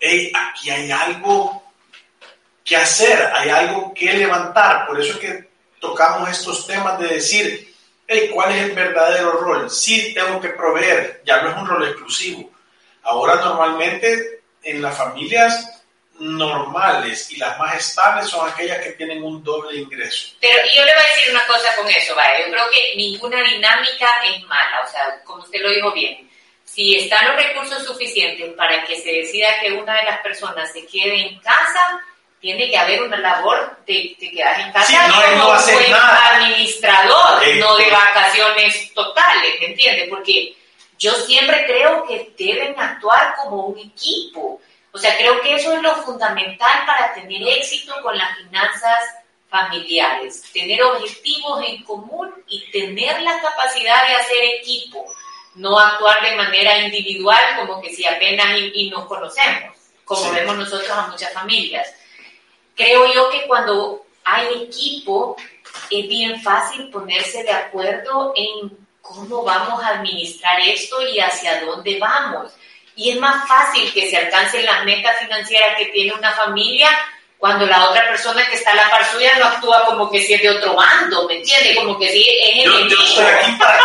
hey, 0.00 0.32
aquí 0.34 0.70
hay 0.70 0.90
algo 0.90 1.62
que 2.64 2.76
hacer, 2.76 3.30
hay 3.34 3.50
algo 3.50 3.92
que 3.92 4.12
levantar. 4.12 4.86
Por 4.86 5.00
eso 5.00 5.12
es 5.12 5.18
que 5.18 5.50
tocamos 5.80 6.30
estos 6.30 6.66
temas 6.66 6.98
de 6.98 7.08
decir, 7.08 7.74
hey, 8.06 8.30
¿cuál 8.32 8.52
es 8.52 8.62
el 8.64 8.72
verdadero 8.72 9.32
rol? 9.32 9.70
Sí, 9.70 10.14
tengo 10.14 10.40
que 10.40 10.50
proveer, 10.50 11.22
ya 11.26 11.42
no 11.42 11.50
es 11.50 11.56
un 11.56 11.66
rol 11.66 11.88
exclusivo. 11.88 12.50
Ahora 13.02 13.36
normalmente 13.36 14.42
en 14.62 14.82
las 14.82 14.96
familias 14.96 15.75
normales 16.18 17.30
y 17.30 17.36
las 17.36 17.58
más 17.58 17.76
estables 17.76 18.28
son 18.28 18.48
aquellas 18.48 18.78
que 18.78 18.92
tienen 18.92 19.22
un 19.22 19.42
doble 19.42 19.78
ingreso. 19.78 20.34
Pero 20.40 20.56
yo 20.74 20.84
le 20.84 20.94
voy 20.94 21.02
a 21.02 21.14
decir 21.14 21.30
una 21.30 21.46
cosa 21.46 21.76
con 21.76 21.88
eso, 21.88 22.14
vaya, 22.14 22.44
yo 22.44 22.52
creo 22.52 22.70
que 22.70 22.96
ninguna 22.96 23.42
dinámica 23.42 24.08
es 24.24 24.42
mala, 24.44 24.82
o 24.84 24.90
sea, 24.90 25.20
como 25.24 25.42
usted 25.42 25.60
lo 25.60 25.70
dijo 25.70 25.92
bien, 25.92 26.28
si 26.64 26.96
están 26.96 27.28
los 27.28 27.36
recursos 27.36 27.84
suficientes 27.84 28.52
para 28.54 28.84
que 28.84 29.00
se 29.00 29.10
decida 29.10 29.60
que 29.60 29.72
una 29.72 29.94
de 29.94 30.04
las 30.04 30.20
personas 30.20 30.72
se 30.72 30.86
quede 30.86 31.28
en 31.28 31.38
casa, 31.40 32.00
tiene 32.40 32.68
que 32.68 32.76
haber 32.76 33.02
una 33.02 33.16
labor 33.16 33.78
de, 33.86 34.16
quedar 34.18 34.60
en 34.60 34.72
casa 34.72 35.08
como 35.08 35.52
un 35.52 35.58
buen 35.58 35.94
administrador, 35.94 37.56
no 37.56 37.76
de 37.76 37.90
vacaciones 37.90 38.92
totales, 38.94 39.54
¿me 39.60 39.66
entiende? 39.68 40.06
Porque 40.10 40.54
yo 40.98 41.12
siempre 41.12 41.64
creo 41.66 42.06
que 42.06 42.30
deben 42.38 42.78
actuar 42.78 43.34
como 43.36 43.66
un 43.66 43.78
equipo 43.78 44.60
o 44.96 44.98
sea, 44.98 45.14
creo 45.18 45.42
que 45.42 45.54
eso 45.54 45.74
es 45.74 45.82
lo 45.82 45.94
fundamental 45.96 46.86
para 46.86 47.12
tener 47.12 47.46
éxito 47.46 47.92
con 48.02 48.16
las 48.16 48.34
finanzas 48.38 48.98
familiares, 49.50 50.42
tener 50.54 50.82
objetivos 50.82 51.62
en 51.68 51.84
común 51.84 52.32
y 52.48 52.70
tener 52.70 53.20
la 53.20 53.38
capacidad 53.42 54.08
de 54.08 54.14
hacer 54.14 54.38
equipo, 54.58 55.04
no 55.56 55.78
actuar 55.78 56.22
de 56.22 56.36
manera 56.36 56.78
individual 56.78 57.44
como 57.58 57.82
que 57.82 57.94
si 57.94 58.06
apenas 58.06 58.58
y, 58.72 58.88
nos 58.88 59.04
conocemos, 59.04 59.76
como 60.06 60.32
vemos 60.32 60.56
nosotros 60.56 60.88
a 60.90 61.08
muchas 61.08 61.30
familias. 61.34 61.86
Creo 62.74 63.12
yo 63.12 63.28
que 63.28 63.46
cuando 63.46 64.06
hay 64.24 64.62
equipo 64.62 65.36
es 65.90 66.08
bien 66.08 66.40
fácil 66.40 66.88
ponerse 66.88 67.42
de 67.42 67.52
acuerdo 67.52 68.32
en 68.34 68.74
cómo 69.02 69.42
vamos 69.42 69.82
a 69.84 69.98
administrar 69.98 70.58
esto 70.60 71.06
y 71.06 71.20
hacia 71.20 71.66
dónde 71.66 71.98
vamos 71.98 72.50
y 72.96 73.10
es 73.10 73.20
más 73.20 73.46
fácil 73.46 73.92
que 73.92 74.08
se 74.08 74.16
alcancen 74.16 74.64
las 74.64 74.84
metas 74.84 75.18
financieras 75.18 75.76
que 75.76 75.86
tiene 75.86 76.14
una 76.14 76.32
familia 76.32 76.88
cuando 77.38 77.66
la 77.66 77.90
otra 77.90 78.08
persona 78.08 78.46
que 78.48 78.54
está 78.54 78.72
a 78.72 78.76
la 78.76 78.90
par 78.90 79.04
suya 79.04 79.30
no 79.38 79.44
actúa 79.44 79.84
como 79.84 80.10
que 80.10 80.22
si 80.22 80.32
es 80.32 80.40
de 80.40 80.50
otro 80.50 80.74
bando, 80.74 81.28
¿me 81.28 81.36
entiendes? 81.36 81.76
Como 81.76 81.98
que 81.98 82.08
si 82.08 82.26
es 82.26 82.64
yo, 82.64 82.72
enemigo. 82.72 82.96
yo 82.96 83.04
estoy 83.04 83.24
aquí 83.26 83.52
para 83.58 83.78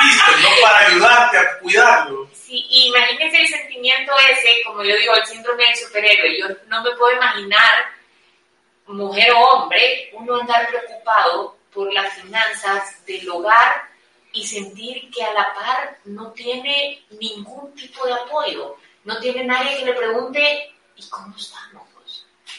piste, 0.00 0.30
no 0.42 0.48
para 0.62 0.86
ayudarte 0.86 1.38
a 1.38 1.58
cuidarlo. 1.58 2.30
Sí, 2.32 2.64
imagínense 2.70 3.38
el 3.38 3.48
sentimiento 3.48 4.12
ese, 4.30 4.62
como 4.64 4.84
yo 4.84 4.96
digo, 4.96 5.14
el 5.16 5.26
síndrome 5.26 5.64
del 5.64 5.76
superhéroe. 5.76 6.38
Yo 6.38 6.46
no 6.68 6.82
me 6.84 6.92
puedo 6.92 7.16
imaginar, 7.16 7.86
mujer 8.86 9.32
o 9.32 9.40
hombre, 9.40 10.10
uno 10.12 10.40
andar 10.40 10.68
preocupado 10.68 11.56
por 11.74 11.92
las 11.92 12.14
finanzas 12.14 13.04
del 13.04 13.28
hogar 13.28 13.82
y 14.36 14.46
sentir 14.46 15.10
que 15.10 15.24
a 15.24 15.32
la 15.32 15.54
par 15.54 15.98
no 16.04 16.30
tiene 16.32 17.02
ningún 17.18 17.74
tipo 17.74 18.06
de 18.06 18.12
apoyo. 18.12 18.76
No 19.04 19.18
tiene 19.18 19.44
nadie 19.44 19.78
que 19.78 19.86
le 19.86 19.94
pregunte, 19.94 20.72
¿y 20.94 21.08
cómo 21.08 21.34
estamos? 21.36 21.86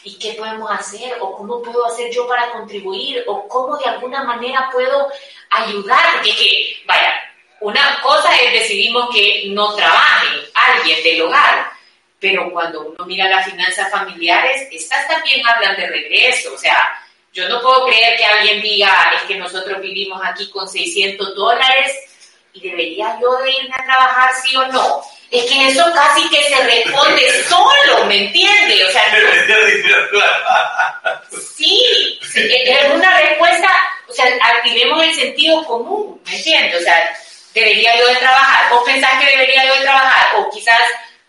¿Y 0.02 0.18
qué 0.18 0.32
podemos 0.32 0.70
hacer? 0.70 1.18
¿O 1.20 1.36
cómo 1.36 1.62
puedo 1.62 1.86
hacer 1.86 2.12
yo 2.12 2.26
para 2.26 2.50
contribuir? 2.50 3.24
¿O 3.26 3.46
cómo 3.46 3.76
de 3.76 3.84
alguna 3.84 4.24
manera 4.24 4.68
puedo 4.72 5.08
ayudar? 5.50 6.14
Porque 6.14 6.34
que, 6.34 6.82
vaya, 6.86 7.14
una 7.60 8.00
cosa 8.02 8.34
es 8.36 8.52
decidimos 8.52 9.08
que 9.14 9.44
no 9.48 9.74
trabaje 9.74 10.48
alguien 10.54 11.02
del 11.02 11.22
hogar, 11.22 11.70
pero 12.18 12.50
cuando 12.50 12.82
uno 12.82 13.04
mira 13.06 13.28
las 13.28 13.44
finanzas 13.44 13.90
familiares, 13.90 14.68
estas 14.72 15.06
también 15.06 15.46
hablan 15.46 15.76
de 15.76 15.86
regreso. 15.86 16.54
O 16.54 16.58
sea, 16.58 16.88
yo 17.32 17.48
no 17.48 17.60
puedo 17.60 17.86
creer 17.86 18.16
que 18.16 18.24
alguien 18.24 18.62
diga, 18.62 19.12
es 19.16 19.22
que 19.22 19.36
nosotros 19.36 19.80
vivimos 19.80 20.20
aquí 20.24 20.48
con 20.50 20.68
600 20.68 21.34
dólares 21.34 21.92
y 22.52 22.60
debería 22.60 23.18
yo 23.20 23.36
de 23.38 23.50
irme 23.50 23.74
a 23.74 23.84
trabajar 23.84 24.30
sí 24.42 24.56
o 24.56 24.66
no. 24.68 25.02
Es 25.30 25.44
que 25.44 25.68
eso 25.68 25.84
casi 25.94 26.28
que 26.30 26.42
se 26.42 26.56
responde 26.64 27.42
solo, 27.48 28.04
¿me 28.06 28.26
entiende? 28.26 28.84
O 28.84 28.90
sea, 28.90 29.02
no, 29.12 30.20
sí, 31.54 32.18
sí, 32.22 32.50
es 32.50 32.94
una 32.94 33.20
respuesta, 33.20 33.68
o 34.08 34.12
sea, 34.12 34.26
activemos 34.42 35.02
el 35.04 35.14
sentido 35.14 35.64
común, 35.66 36.20
¿me 36.24 36.36
entiendes? 36.36 36.80
O 36.80 36.82
sea, 36.82 37.14
debería 37.52 37.98
yo 37.98 38.08
de 38.08 38.16
trabajar, 38.16 38.70
vos 38.70 38.82
pensás 38.86 39.22
que 39.22 39.30
debería 39.30 39.66
yo 39.66 39.74
de 39.74 39.82
trabajar, 39.82 40.36
o 40.36 40.50
quizás 40.50 40.80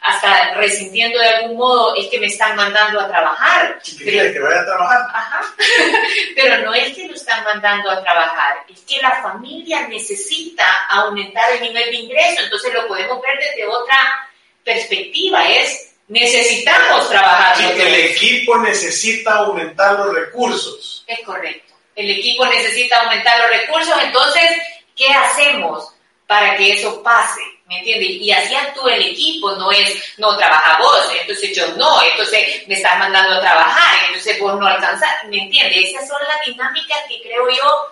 hasta 0.01 0.53
resintiendo 0.55 1.19
de 1.19 1.27
algún 1.27 1.57
modo 1.57 1.95
es 1.95 2.07
que 2.07 2.19
me 2.19 2.27
están 2.27 2.55
mandando 2.55 2.99
a 2.99 3.07
trabajar. 3.07 3.79
Quieres 3.97 4.33
que 4.33 4.39
vaya 4.39 4.61
a 4.61 4.65
trabajar. 4.65 5.01
Ajá. 5.13 5.41
Pero 6.35 6.57
no 6.65 6.73
es 6.73 6.95
que 6.95 7.07
lo 7.07 7.15
están 7.15 7.43
mandando 7.43 7.91
a 7.91 8.01
trabajar, 8.01 8.63
es 8.69 8.79
que 8.81 9.01
la 9.01 9.21
familia 9.21 9.87
necesita 9.87 10.65
aumentar 10.89 11.51
el 11.53 11.61
nivel 11.61 11.91
de 11.91 11.95
ingreso, 11.95 12.43
entonces 12.43 12.73
lo 12.73 12.87
podemos 12.87 13.21
ver 13.21 13.37
desde 13.39 13.65
otra 13.67 14.29
perspectiva, 14.63 15.47
es 15.49 15.89
necesitamos 16.07 17.09
trabajar. 17.09 17.57
Sí, 17.57 17.81
el 17.81 17.95
equipo 17.95 18.57
necesita 18.57 19.35
aumentar 19.37 19.99
los 19.99 20.13
recursos. 20.13 21.03
Es 21.07 21.19
correcto. 21.21 21.73
El 21.95 22.09
equipo 22.11 22.45
necesita 22.45 23.01
aumentar 23.01 23.37
los 23.39 23.49
recursos, 23.61 23.95
entonces, 24.03 24.49
¿qué 24.95 25.07
hacemos 25.09 25.93
para 26.25 26.55
que 26.55 26.71
eso 26.73 27.03
pase? 27.03 27.41
¿Me 27.69 27.77
entiendes? 27.77 28.09
Y 28.09 28.31
así 28.31 28.55
actúa 28.55 28.95
el 28.95 29.03
equipo, 29.11 29.51
no 29.55 29.71
es, 29.71 30.03
no 30.17 30.35
trabaja 30.35 30.79
vos, 30.79 31.07
entonces 31.21 31.55
yo 31.55 31.67
no, 31.75 32.01
entonces 32.03 32.67
me 32.67 32.73
estás 32.73 32.97
mandando 32.97 33.35
a 33.35 33.39
trabajar, 33.41 34.05
entonces 34.07 34.39
vos 34.39 34.59
no 34.59 34.65
alcanzás, 34.65 35.23
¿me 35.29 35.37
entiendes? 35.43 35.89
Esas 35.91 36.07
son 36.07 36.17
las 36.27 36.45
dinámicas 36.47 36.97
que 37.07 37.21
creo 37.21 37.47
yo 37.49 37.87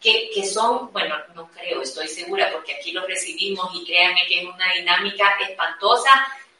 que, 0.00 0.30
que 0.32 0.46
son, 0.46 0.92
bueno, 0.92 1.16
no 1.34 1.50
creo, 1.50 1.82
estoy 1.82 2.06
segura, 2.06 2.48
porque 2.52 2.76
aquí 2.76 2.92
lo 2.92 3.04
recibimos 3.08 3.68
y 3.74 3.84
créanme 3.84 4.24
que 4.28 4.38
es 4.40 4.44
una 4.46 4.72
dinámica 4.76 5.36
espantosa, 5.48 6.10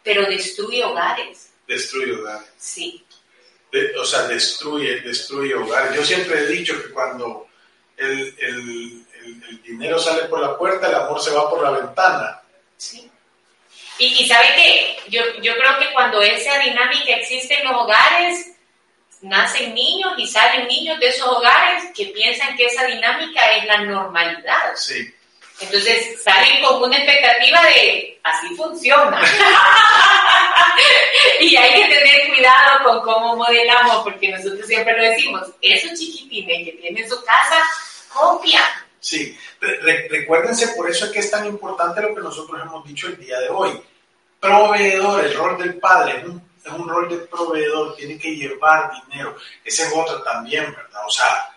pero 0.02 0.22
destruye 0.26 0.84
hogares, 0.84 1.50
Destruye 1.68 2.12
hogares. 2.12 2.48
sí. 2.56 3.04
De- 3.70 3.94
o 3.98 4.04
sea, 4.04 4.22
destruye, 4.22 5.00
destruye 5.02 5.54
hogares. 5.54 5.94
Yo 5.94 6.02
siempre 6.04 6.40
he 6.40 6.46
dicho 6.46 6.72
que 6.82 6.90
cuando 6.90 7.46
el, 7.98 8.34
el- 8.38 9.04
el- 9.22 9.44
el 9.50 9.62
dinero 9.62 9.98
sale 9.98 10.22
por 10.22 10.40
la 10.40 10.56
puerta, 10.56 10.88
el 10.88 10.94
amor 10.94 11.20
se 11.22 11.30
va 11.32 11.48
por 11.50 11.62
la 11.62 11.70
ventana. 11.72 12.40
Sí. 12.78 13.10
Y, 13.98 14.06
y 14.06 14.28
sabe 14.28 14.46
que 14.56 14.96
yo, 15.08 15.22
yo 15.42 15.54
creo 15.56 15.78
que 15.78 15.92
cuando 15.92 16.22
esa 16.22 16.58
dinámica 16.60 17.16
existe 17.16 17.60
en 17.60 17.64
los 17.64 17.82
hogares, 17.82 18.52
nacen 19.20 19.74
niños 19.74 20.12
y 20.16 20.26
salen 20.26 20.68
niños 20.68 20.98
de 21.00 21.08
esos 21.08 21.26
hogares 21.26 21.84
que 21.94 22.06
piensan 22.06 22.56
que 22.56 22.66
esa 22.66 22.86
dinámica 22.86 23.40
es 23.52 23.66
la 23.66 23.82
normalidad. 23.82 24.74
Sí. 24.76 25.12
Entonces 25.60 26.22
salen 26.22 26.62
con 26.62 26.84
una 26.84 26.96
expectativa 26.96 27.60
de 27.64 28.20
así 28.22 28.54
funciona. 28.54 29.20
y 31.40 31.56
hay 31.56 31.82
que 31.82 31.88
tener 31.88 32.28
cuidado 32.28 32.84
con 32.84 33.02
cómo 33.02 33.36
modelamos, 33.36 34.04
porque 34.04 34.28
nosotros 34.28 34.66
siempre 34.66 34.96
lo 34.96 35.02
decimos, 35.02 35.42
esos 35.60 35.98
chiquitines 35.98 36.64
que 36.64 36.72
tienen 36.80 37.08
su 37.08 37.22
casa, 37.24 37.60
copian. 38.12 38.62
Sí, 39.00 39.36
Re- 39.60 39.78
re- 39.80 40.08
recuérdense, 40.10 40.68
por 40.68 40.90
eso 40.90 41.06
es 41.06 41.12
que 41.12 41.18
es 41.20 41.30
tan 41.30 41.46
importante 41.46 42.00
lo 42.02 42.14
que 42.14 42.20
nosotros 42.20 42.60
hemos 42.60 42.84
dicho 42.86 43.06
el 43.08 43.16
día 43.18 43.38
de 43.40 43.48
hoy. 43.48 43.80
Proveedor, 44.40 45.24
el 45.24 45.34
rol 45.34 45.58
del 45.58 45.78
padre 45.78 46.18
es 46.18 46.24
un, 46.24 46.42
es 46.64 46.72
un 46.72 46.88
rol 46.88 47.08
de 47.08 47.16
proveedor, 47.18 47.96
tiene 47.96 48.18
que 48.18 48.34
llevar 48.36 48.90
dinero. 49.06 49.36
Ese 49.64 49.82
es 49.84 49.92
otro 49.94 50.22
también, 50.22 50.64
¿verdad? 50.74 51.02
O 51.06 51.10
sea, 51.10 51.48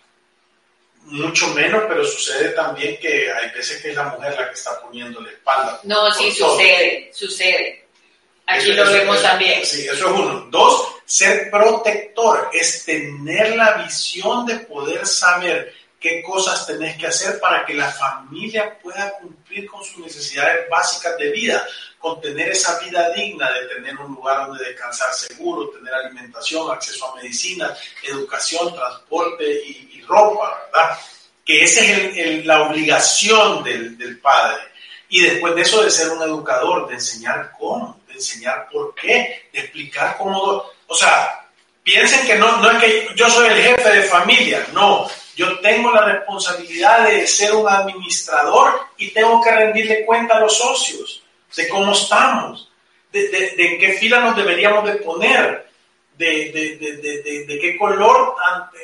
mucho 1.03 1.47
menos, 1.49 1.83
pero 1.87 2.03
sucede 2.05 2.49
también 2.49 2.97
que 2.99 3.31
hay 3.31 3.49
veces 3.51 3.81
que 3.81 3.89
es 3.89 3.95
la 3.95 4.03
mujer 4.05 4.35
la 4.39 4.47
que 4.47 4.53
está 4.53 4.79
poniendo 4.81 5.19
la 5.21 5.29
espalda. 5.31 5.79
No, 5.83 6.11
sí 6.11 6.31
todo. 6.37 6.51
sucede, 6.55 7.11
sucede. 7.13 7.87
Aquí 8.47 8.71
Eso- 8.71 8.83
lo 8.83 8.91
vemos 8.91 9.15
eso- 9.17 9.27
también. 9.27 9.65
Sí, 9.65 9.81
eso 9.85 9.93
es 9.93 10.11
uno. 10.11 10.47
Dos, 10.49 10.87
ser 11.05 11.49
protector 11.49 12.49
es 12.53 12.85
tener 12.85 13.55
la 13.55 13.73
visión 13.83 14.45
de 14.45 14.57
poder 14.59 15.05
saber 15.07 15.73
qué 16.01 16.21
cosas 16.23 16.65
tenés 16.65 16.97
que 16.97 17.07
hacer 17.07 17.39
para 17.39 17.63
que 17.63 17.75
la 17.75 17.89
familia 17.91 18.77
pueda 18.79 19.11
cumplir 19.19 19.67
con 19.69 19.83
sus 19.85 19.99
necesidades 19.99 20.67
básicas 20.67 21.15
de 21.17 21.29
vida, 21.31 21.63
con 21.99 22.19
tener 22.19 22.49
esa 22.49 22.79
vida 22.79 23.11
digna 23.11 23.49
de 23.51 23.67
tener 23.75 23.95
un 23.97 24.15
lugar 24.15 24.47
donde 24.47 24.65
descansar 24.65 25.13
seguro, 25.13 25.69
tener 25.69 25.93
alimentación, 25.93 26.69
acceso 26.71 27.07
a 27.11 27.15
medicinas, 27.17 27.77
educación, 28.03 28.73
transporte 28.73 29.45
y, 29.65 29.91
y 29.93 30.01
ropa, 30.01 30.59
¿verdad? 30.73 30.97
Que 31.45 31.63
esa 31.63 31.81
es 31.81 31.89
el- 31.91 32.17
el- 32.19 32.47
la 32.47 32.63
obligación 32.63 33.63
del, 33.63 33.95
del 33.97 34.19
padre. 34.19 34.63
Y 35.09 35.21
después 35.21 35.53
de 35.55 35.61
eso 35.61 35.83
de 35.83 35.91
ser 35.91 36.09
un 36.09 36.23
educador, 36.23 36.87
de 36.87 36.95
enseñar 36.95 37.51
cómo, 37.59 38.01
de 38.07 38.13
enseñar 38.13 38.67
por 38.71 38.95
qué, 38.95 39.49
de 39.53 39.59
explicar 39.59 40.17
cómo... 40.17 40.63
O 40.87 40.95
sea, 40.95 41.47
piensen 41.83 42.25
que 42.25 42.35
no, 42.35 42.57
no 42.57 42.71
es 42.71 42.79
que 42.83 43.07
yo 43.15 43.29
soy 43.29 43.49
el 43.49 43.61
jefe 43.61 43.89
de 43.89 44.03
familia, 44.03 44.65
no. 44.73 45.07
Yo 45.35 45.59
tengo 45.59 45.91
la 45.91 46.05
responsabilidad 46.05 47.07
de 47.07 47.25
ser 47.25 47.53
un 47.55 47.67
administrador 47.67 48.79
y 48.97 49.11
tengo 49.11 49.41
que 49.41 49.51
rendirle 49.51 50.05
cuenta 50.05 50.35
a 50.37 50.39
los 50.41 50.57
socios 50.57 51.23
de 51.55 51.67
cómo 51.69 51.93
estamos, 51.93 52.69
de, 53.11 53.27
de- 53.29 53.51
de 53.57 53.73
en 53.73 53.79
qué 53.79 53.93
fila 53.93 54.19
nos 54.19 54.35
deberíamos 54.35 54.83
de 54.85 54.95
poner, 54.95 55.69
de, 56.17 56.51
de- 57.47 57.59
qué 57.59 57.77
color 57.77 58.35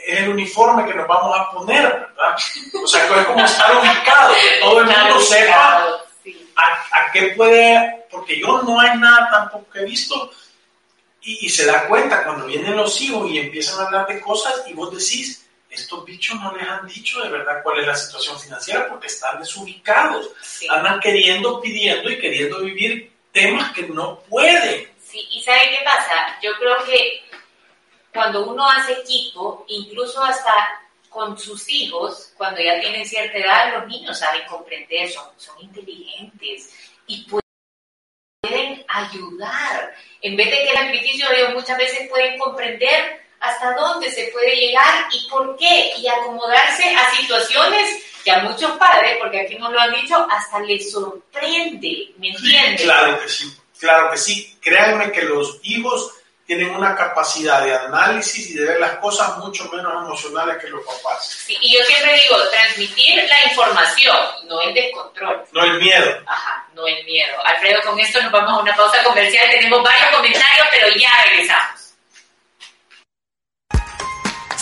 es 0.06 0.20
el 0.20 0.30
uniforme 0.30 0.86
que 0.86 0.94
nos 0.96 1.08
vamos 1.08 1.38
a 1.38 1.52
poner, 1.52 1.84
¿verdad? 1.84 2.36
O 2.84 2.88
sea, 2.88 3.06
es 3.06 3.26
como 3.28 3.46
estar 3.46 3.76
ubicado, 3.78 4.34
que 4.34 4.60
todo 4.62 4.80
el 4.82 4.86
mundo 4.88 5.20
sepa 5.22 5.88
a, 6.56 6.64
a 6.64 7.12
qué 7.14 7.34
puede, 7.36 8.06
porque 8.10 8.40
yo 8.40 8.62
no 8.64 8.80
hay 8.80 8.98
nada 8.98 9.30
tampoco 9.32 9.70
que 9.72 9.80
he 9.80 9.86
visto 9.86 10.32
y, 11.22 11.46
y 11.46 11.50
se 11.50 11.66
da 11.66 11.88
cuenta 11.88 12.24
cuando 12.24 12.46
vienen 12.48 12.76
los 12.76 13.00
hijos 13.02 13.30
y 13.30 13.38
empiezan 13.38 13.80
a 13.80 13.86
hablar 13.88 14.08
de 14.08 14.20
cosas 14.22 14.64
y 14.68 14.74
vos 14.74 14.92
decís, 14.92 15.47
estos 15.70 16.06
bichos 16.06 16.40
no 16.40 16.56
les 16.56 16.68
han 16.68 16.88
dicho 16.88 17.22
de 17.22 17.30
verdad 17.30 17.62
cuál 17.64 17.80
es 17.80 17.88
la 17.88 17.96
situación 17.96 18.40
financiera 18.40 18.88
porque 18.88 19.08
están 19.08 19.40
desubicados, 19.40 20.32
Sí. 20.42 20.68
andan 20.70 21.00
queriendo, 21.00 21.60
pidiendo 21.62 22.10
y 22.10 22.20
queriendo 22.20 22.60
vivir 22.62 23.12
temas 23.32 23.72
que 23.74 23.84
no 23.84 24.20
pueden. 24.22 24.90
Sí, 25.04 25.26
y 25.32 25.42
¿sabe 25.44 25.70
qué 25.70 25.84
pasa? 25.84 26.40
Yo 26.42 26.52
creo 26.60 26.84
que 26.86 27.24
cuando 28.14 28.48
uno 28.48 28.70
hace 28.70 28.94
equipo, 28.94 29.66
incluso 29.68 30.24
hasta 30.24 30.82
con 31.10 31.38
sus 31.38 31.68
hijos, 31.70 32.34
cuando 32.38 32.62
ya 32.62 32.80
tienen 32.80 33.06
cierta 33.06 33.38
edad, 33.38 33.74
los 33.80 33.88
niños 33.88 34.18
saben 34.18 34.46
comprender, 34.48 35.10
son, 35.10 35.26
son 35.38 35.60
inteligentes 35.62 36.74
y 37.08 37.26
pueden 38.44 38.86
ayudar. 38.88 39.96
En 40.22 40.36
vez 40.36 40.50
de 40.50 40.58
que 40.58 40.70
el 40.70 40.78
sacrificio, 40.78 41.32
ellos 41.32 41.54
muchas 41.54 41.78
veces 41.78 42.10
pueden 42.10 42.38
comprender 42.38 43.27
hasta 43.40 43.74
dónde 43.74 44.12
se 44.12 44.28
puede 44.34 44.56
llegar 44.56 45.08
y 45.12 45.30
por 45.30 45.56
qué, 45.58 45.94
y 45.98 46.08
acomodarse 46.08 46.96
a 46.96 47.16
situaciones 47.16 48.04
que 48.24 48.32
a 48.32 48.40
muchos 48.40 48.72
padres, 48.78 49.18
porque 49.20 49.42
aquí 49.42 49.56
nos 49.56 49.72
lo 49.72 49.80
han 49.80 49.94
dicho, 49.94 50.28
hasta 50.30 50.60
les 50.60 50.92
sorprende, 50.92 52.12
¿me 52.18 52.30
entiendes? 52.30 52.82
Claro 52.82 53.20
que 53.22 53.30
sí, 53.30 53.58
claro 53.80 54.12
que 54.12 54.18
sí. 54.18 54.58
Créanme 54.62 55.12
que 55.12 55.22
los 55.22 55.60
hijos 55.64 56.12
tienen 56.48 56.70
una 56.70 56.96
capacidad 56.96 57.62
de 57.62 57.76
análisis 57.76 58.52
y 58.52 58.54
de 58.54 58.66
ver 58.66 58.80
las 58.80 58.98
cosas 58.98 59.38
mucho 59.38 59.66
menos 59.66 59.92
emocionales 59.94 60.58
que 60.64 60.70
los 60.70 60.84
papás. 60.86 61.28
Sí, 61.46 61.58
y 61.60 61.74
yo 61.78 61.84
siempre 61.84 62.22
digo, 62.22 62.38
transmitir 62.50 63.24
la 63.28 63.50
información, 63.50 64.18
no 64.46 64.62
el 64.62 64.74
descontrol. 64.74 65.44
No 65.52 65.64
el 65.66 65.78
miedo. 65.78 66.22
Ajá, 66.26 66.66
no 66.74 66.88
el 66.88 67.04
miedo. 67.04 67.36
Alfredo, 67.46 67.82
con 67.84 68.00
esto 68.00 68.22
nos 68.22 68.32
vamos 68.32 68.52
a 68.52 68.62
una 68.62 68.76
pausa 68.78 69.04
comercial. 69.04 69.50
Tenemos 69.52 69.84
varios 69.84 70.16
comentarios, 70.16 70.68
pero 70.72 70.88
ya 70.96 71.12
regresamos. 71.26 71.87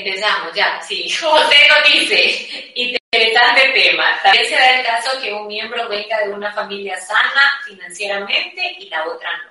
Empezamos 0.00 0.54
ya, 0.54 0.80
sí. 0.82 1.10
José 1.20 1.56
nos 1.68 1.92
dice, 1.92 2.72
interesante 2.74 3.68
tema. 3.74 4.20
También 4.22 4.46
se 4.46 4.54
da 4.54 4.78
el 4.78 4.86
caso 4.86 5.20
que 5.20 5.32
un 5.32 5.46
miembro 5.46 5.88
venga 5.88 6.18
de 6.20 6.32
una 6.32 6.52
familia 6.52 6.98
sana 7.00 7.60
financieramente 7.66 8.76
y 8.78 8.88
la 8.88 9.06
otra 9.06 9.30
no. 9.44 9.50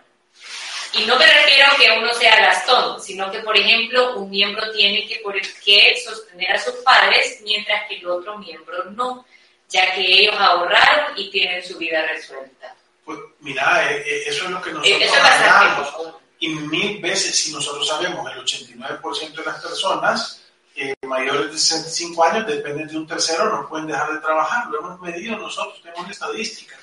Y 0.92 1.06
no 1.06 1.18
me 1.18 1.26
refiero 1.26 1.68
a 1.68 1.76
que 1.76 2.00
uno 2.00 2.12
sea 2.16 2.36
gastón, 2.36 3.00
sino 3.00 3.32
que, 3.32 3.40
por 3.40 3.56
ejemplo, 3.56 4.16
un 4.16 4.30
miembro 4.30 4.72
tiene 4.72 5.08
que, 5.08 5.18
por 5.18 5.40
que 5.40 5.96
sostener 6.04 6.52
a 6.52 6.60
sus 6.60 6.74
padres 6.78 7.42
mientras 7.44 7.88
que 7.88 7.98
el 7.98 8.08
otro 8.08 8.40
miembro 8.40 8.86
no, 8.86 9.24
ya 9.70 9.94
que 9.94 10.02
ellos 10.02 10.36
ahorraron 10.36 11.16
y 11.16 11.30
tienen 11.30 11.64
su 11.64 11.78
vida 11.78 12.02
resuelta. 12.08 12.76
Pues 13.06 13.20
mira, 13.40 13.92
eh, 13.92 14.04
eh, 14.04 14.24
eso 14.26 14.46
es 14.46 14.50
lo 14.50 14.62
que 14.62 14.72
nosotros 14.72 15.02
Eso 15.02 15.16
es 15.16 15.24
bastante 15.24 16.20
y 16.40 16.48
mil 16.48 17.02
veces, 17.02 17.36
si 17.36 17.52
nosotros 17.52 17.88
sabemos, 17.88 18.26
el 18.32 18.40
89% 18.40 19.36
de 19.36 19.46
las 19.46 19.62
personas 19.62 20.39
eh, 20.80 20.96
mayores 21.06 21.52
de 21.52 21.58
65 21.58 22.24
años 22.24 22.48
dependen 22.48 22.88
de 22.88 22.98
un 22.98 23.06
tercero, 23.06 23.52
no 23.52 23.68
pueden 23.68 23.88
dejar 23.88 24.14
de 24.14 24.20
trabajar. 24.20 24.68
Lo 24.68 24.80
hemos 24.80 25.02
medido 25.02 25.38
nosotros, 25.38 25.82
tenemos 25.82 26.10
estadística. 26.10 26.78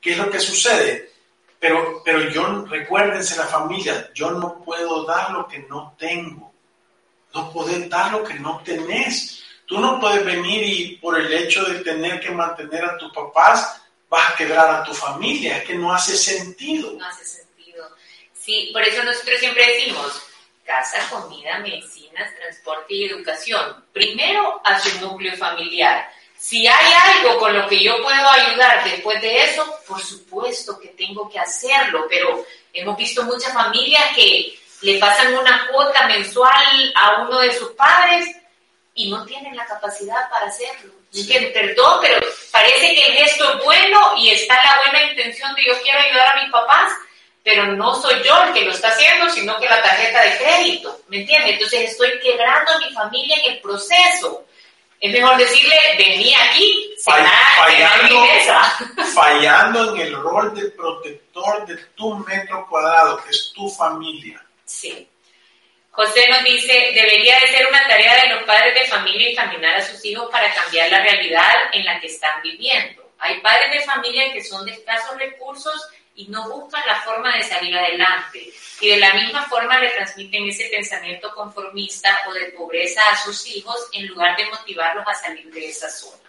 ¿Qué 0.00 0.12
es 0.12 0.18
lo 0.18 0.30
que 0.30 0.38
sucede? 0.38 1.12
Pero, 1.58 2.02
pero 2.04 2.28
yo, 2.30 2.66
recuérdense 2.66 3.36
la 3.36 3.46
familia, 3.46 4.10
yo 4.14 4.32
no 4.32 4.62
puedo 4.62 5.04
dar 5.04 5.30
lo 5.30 5.48
que 5.48 5.60
no 5.60 5.96
tengo. 5.98 6.52
No 7.34 7.52
puedes 7.52 7.88
dar 7.88 8.12
lo 8.12 8.22
que 8.22 8.34
no 8.34 8.60
tenés. 8.64 9.42
Tú 9.66 9.80
no 9.80 9.98
puedes 9.98 10.24
venir 10.24 10.62
y 10.62 10.96
por 10.96 11.18
el 11.18 11.32
hecho 11.32 11.64
de 11.64 11.80
tener 11.80 12.20
que 12.20 12.30
mantener 12.30 12.84
a 12.84 12.98
tus 12.98 13.12
papás, 13.12 13.82
vas 14.08 14.32
a 14.32 14.36
quebrar 14.36 14.70
a 14.70 14.84
tu 14.84 14.92
familia. 14.92 15.58
Es 15.58 15.64
que 15.64 15.74
no 15.74 15.92
hace 15.92 16.16
sentido. 16.16 16.92
No 16.92 17.06
hace 17.06 17.24
sentido. 17.24 17.88
Sí, 18.32 18.70
por 18.72 18.82
eso 18.82 19.02
nosotros 19.02 19.40
siempre 19.40 19.66
decimos, 19.66 20.22
casa, 20.64 20.98
comida, 21.10 21.58
medicinas, 22.18 22.34
transporte 22.36 22.94
y 22.94 23.04
educación. 23.04 23.84
Primero 23.92 24.60
a 24.64 24.78
su 24.78 25.00
núcleo 25.00 25.36
familiar. 25.36 26.10
Si 26.36 26.66
hay 26.66 26.92
algo 27.16 27.38
con 27.38 27.56
lo 27.56 27.66
que 27.68 27.82
yo 27.82 28.00
puedo 28.02 28.30
ayudar 28.30 28.84
después 28.84 29.20
de 29.20 29.44
eso, 29.44 29.66
por 29.86 30.00
supuesto 30.00 30.78
que 30.78 30.88
tengo 30.88 31.28
que 31.28 31.38
hacerlo, 31.38 32.06
pero 32.08 32.44
hemos 32.72 32.96
visto 32.96 33.24
muchas 33.24 33.52
familias 33.52 34.04
que 34.14 34.56
le 34.82 34.98
pasan 35.00 35.34
una 35.34 35.66
cuota 35.72 36.06
mensual 36.06 36.92
a 36.94 37.22
uno 37.22 37.40
de 37.40 37.52
sus 37.52 37.70
padres 37.70 38.36
y 38.94 39.10
no 39.10 39.24
tienen 39.26 39.56
la 39.56 39.66
capacidad 39.66 40.30
para 40.30 40.46
hacerlo. 40.46 40.92
Perdón, 41.52 41.98
pero 42.02 42.20
parece 42.52 42.94
que 42.94 43.06
el 43.06 43.12
gesto 43.14 43.58
es 43.58 43.64
bueno 43.64 44.12
y 44.18 44.30
está 44.30 44.54
la 44.62 44.80
buena 44.82 45.10
intención 45.10 45.52
de 45.56 45.64
yo 45.64 45.72
quiero 45.82 45.98
ayudar 45.98 46.36
a 46.36 46.42
mis 46.42 46.52
papás, 46.52 46.92
pero 47.48 47.66
no 47.68 47.94
soy 47.94 48.22
yo 48.22 48.44
el 48.44 48.52
que 48.52 48.60
lo 48.60 48.72
está 48.72 48.88
haciendo, 48.88 49.30
sino 49.30 49.58
que 49.58 49.66
la 49.66 49.82
tarjeta 49.82 50.20
de 50.20 50.36
crédito, 50.36 51.00
¿me 51.08 51.20
entiendes? 51.20 51.54
Entonces 51.54 51.92
estoy 51.92 52.20
quebrando 52.20 52.72
a 52.72 52.78
mi 52.78 52.92
familia 52.92 53.36
en 53.42 53.52
el 53.52 53.60
proceso. 53.60 54.44
Es 55.00 55.10
mejor 55.10 55.38
decirle, 55.38 55.74
vení 55.96 56.34
aquí, 56.34 56.94
fallando, 57.02 58.26
fallando 59.14 59.94
en 59.94 60.00
el 60.02 60.14
rol 60.16 60.54
de 60.54 60.68
protector 60.72 61.66
de 61.66 61.76
tu 61.94 62.16
metro 62.16 62.66
cuadrado, 62.68 63.24
que 63.24 63.30
es 63.30 63.50
tu 63.54 63.70
familia. 63.70 64.44
Sí. 64.66 65.08
José 65.92 66.28
nos 66.28 66.44
dice, 66.44 66.92
debería 66.92 67.40
de 67.40 67.46
ser 67.48 67.66
una 67.66 67.88
tarea 67.88 68.24
de 68.24 68.34
los 68.34 68.42
padres 68.42 68.74
de 68.74 68.86
familia 68.88 69.30
encaminar 69.30 69.76
a 69.76 69.86
sus 69.86 70.04
hijos 70.04 70.28
para 70.30 70.52
cambiar 70.52 70.90
la 70.90 71.00
realidad 71.00 71.54
en 71.72 71.86
la 71.86 71.98
que 71.98 72.08
están 72.08 72.42
viviendo. 72.42 73.10
Hay 73.20 73.40
padres 73.40 73.72
de 73.72 73.86
familia 73.86 74.32
que 74.34 74.44
son 74.44 74.66
de 74.66 74.72
escasos 74.72 75.16
recursos 75.16 75.88
y 76.18 76.26
no 76.26 76.48
buscan 76.48 76.82
la 76.84 77.00
forma 77.02 77.32
de 77.36 77.44
salir 77.44 77.78
adelante. 77.78 78.52
Y 78.80 78.88
de 78.88 78.96
la 78.96 79.14
misma 79.14 79.44
forma 79.44 79.78
le 79.78 79.90
transmiten 79.90 80.48
ese 80.48 80.68
pensamiento 80.68 81.32
conformista 81.32 82.22
o 82.26 82.32
de 82.32 82.46
pobreza 82.46 83.00
a 83.08 83.16
sus 83.16 83.46
hijos 83.46 83.88
en 83.92 84.08
lugar 84.08 84.36
de 84.36 84.46
motivarlos 84.46 85.04
a 85.06 85.14
salir 85.14 85.48
de 85.52 85.68
esa 85.68 85.88
zona. 85.88 86.28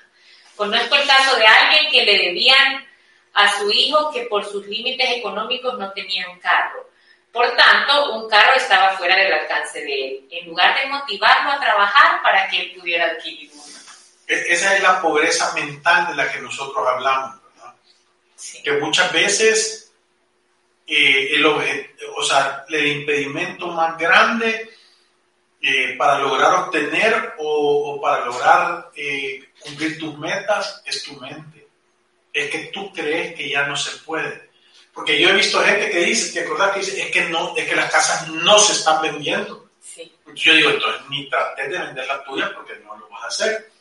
Conozco 0.56 0.96
el 0.96 1.08
caso 1.08 1.38
de 1.38 1.48
alguien 1.48 1.92
que 1.92 2.06
le 2.06 2.18
debían 2.20 2.88
a 3.34 3.52
su 3.58 3.72
hijo 3.72 4.12
que 4.12 4.28
por 4.28 4.46
sus 4.46 4.68
límites 4.68 5.10
económicos 5.10 5.80
no 5.80 5.92
tenía 5.94 6.30
un 6.30 6.40
carro. 6.40 6.88
Por 7.32 7.56
tanto, 7.56 8.14
un 8.14 8.30
carro 8.30 8.54
estaba 8.58 8.96
fuera 8.96 9.16
del 9.16 9.34
alcance 9.34 9.82
de 9.82 10.08
él, 10.08 10.28
en 10.30 10.50
lugar 10.50 10.80
de 10.80 10.88
motivarlo 10.88 11.50
a 11.50 11.60
trabajar 11.60 12.22
para 12.22 12.48
que 12.48 12.62
él 12.62 12.76
pudiera 12.80 13.06
adquirir 13.06 13.50
uno. 13.54 13.64
Esa 14.28 14.76
es 14.76 14.84
la 14.84 15.02
pobreza 15.02 15.52
mental 15.54 16.10
de 16.10 16.16
la 16.16 16.32
que 16.32 16.40
nosotros 16.40 16.88
hablamos 16.88 17.40
que 18.64 18.72
muchas 18.74 19.12
veces 19.12 19.79
eh, 20.90 21.36
el, 21.36 21.46
o 21.46 22.24
sea, 22.24 22.66
el 22.68 22.88
impedimento 22.88 23.68
más 23.68 23.98
grande 23.98 24.70
eh, 25.62 25.96
para 25.98 26.20
lograr 26.20 26.54
obtener 26.56 27.36
o, 27.38 28.00
para 28.02 28.26
lograr 28.26 28.90
eh, 28.96 29.50
cumplir 29.60 30.00
tus 30.00 30.18
metas 30.18 30.82
es 30.86 31.04
tu 31.04 31.14
mente. 31.20 31.68
Es 32.34 32.50
que 32.50 32.60
tú 32.74 32.92
crees 32.94 33.36
que 33.36 33.50
ya 33.50 33.68
no 33.68 33.76
se 33.76 33.98
puede. 34.00 34.50
Porque 34.94 35.20
yo 35.20 35.30
he 35.30 35.34
visto 35.34 35.64
gente 35.64 35.92
que 35.92 36.00
dice, 36.00 36.34
¿te 36.34 36.46
acordás 36.46 36.72
que 36.72 36.80
dice, 36.80 37.02
es 37.02 37.12
que, 37.12 37.26
no, 37.26 37.56
es 37.56 37.68
que 37.68 37.76
las 37.76 37.92
casas 37.92 38.28
no 38.30 38.58
se 38.58 38.74
están 38.74 39.02
vendiendo? 39.02 39.70
Yo 40.34 40.54
digo, 40.54 40.70
entonces, 40.70 41.02
ni 41.10 41.30
trates 41.30 41.70
de 41.70 41.78
vender 41.78 42.08
la 42.08 42.24
tuya 42.24 42.52
porque 42.56 42.76
no 42.84 42.98
lo 42.98 43.08
vas 43.10 43.24
a 43.24 43.28
hacer. 43.28 43.72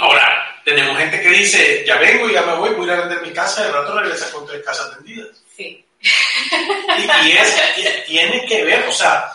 Ahora, 0.00 0.60
tenemos 0.64 0.96
gente 0.96 1.20
que 1.20 1.28
dice, 1.28 1.84
ya 1.86 1.96
vengo, 1.98 2.28
ya 2.28 2.42
me 2.42 2.54
voy, 2.54 2.70
voy 2.70 2.88
a 2.90 3.00
vender 3.00 3.20
mi 3.22 3.32
casa, 3.32 3.62
y 3.62 3.66
de 3.66 3.72
rato 3.72 3.98
regresa 3.98 4.30
con 4.30 4.46
tres 4.46 4.64
casas 4.64 4.96
vendidas. 4.96 5.42
Sí. 5.54 5.84
Y, 6.02 7.30
es, 7.32 8.06
tiene 8.06 8.44
que 8.46 8.64
ver, 8.64 8.88
o 8.88 8.92
sea, 8.92 9.32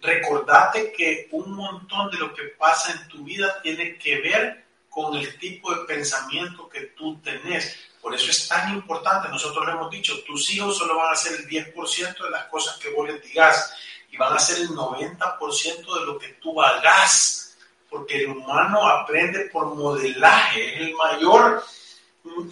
recordate 0.00 0.92
que 0.92 1.28
un 1.32 1.52
montón 1.52 2.10
de 2.10 2.18
lo 2.18 2.34
que 2.34 2.44
pasa 2.58 2.92
en 2.92 3.08
tu 3.08 3.24
vida 3.24 3.60
tiene 3.62 3.96
que 3.96 4.20
ver 4.20 4.64
con 4.88 5.16
el 5.16 5.38
tipo 5.38 5.74
de 5.74 5.84
pensamiento 5.84 6.68
que 6.68 6.80
tú 6.96 7.18
tenés. 7.20 7.76
Por 8.02 8.14
eso 8.14 8.30
es 8.30 8.48
tan 8.48 8.74
importante, 8.74 9.28
nosotros 9.28 9.64
lo 9.64 9.72
hemos 9.72 9.90
dicho, 9.90 10.22
tus 10.24 10.50
hijos 10.50 10.76
solo 10.76 10.96
van 10.96 11.08
a 11.08 11.12
hacer 11.12 11.40
el 11.40 11.48
10% 11.48 12.24
de 12.24 12.30
las 12.30 12.44
cosas 12.46 12.76
que 12.78 12.90
vos 12.90 13.08
les 13.08 13.22
digas 13.22 13.74
y 14.10 14.16
van 14.16 14.32
a 14.32 14.36
hacer 14.36 14.58
el 14.58 14.68
90% 14.68 16.00
de 16.00 16.06
lo 16.06 16.18
que 16.18 16.28
tú 16.40 16.60
hagas 16.60 17.40
porque 17.90 18.18
el 18.18 18.28
humano 18.28 18.86
aprende 18.88 19.50
por 19.52 19.74
modelaje, 19.74 20.74
es 20.74 20.80
el 20.88 20.94
mayor, 20.94 21.62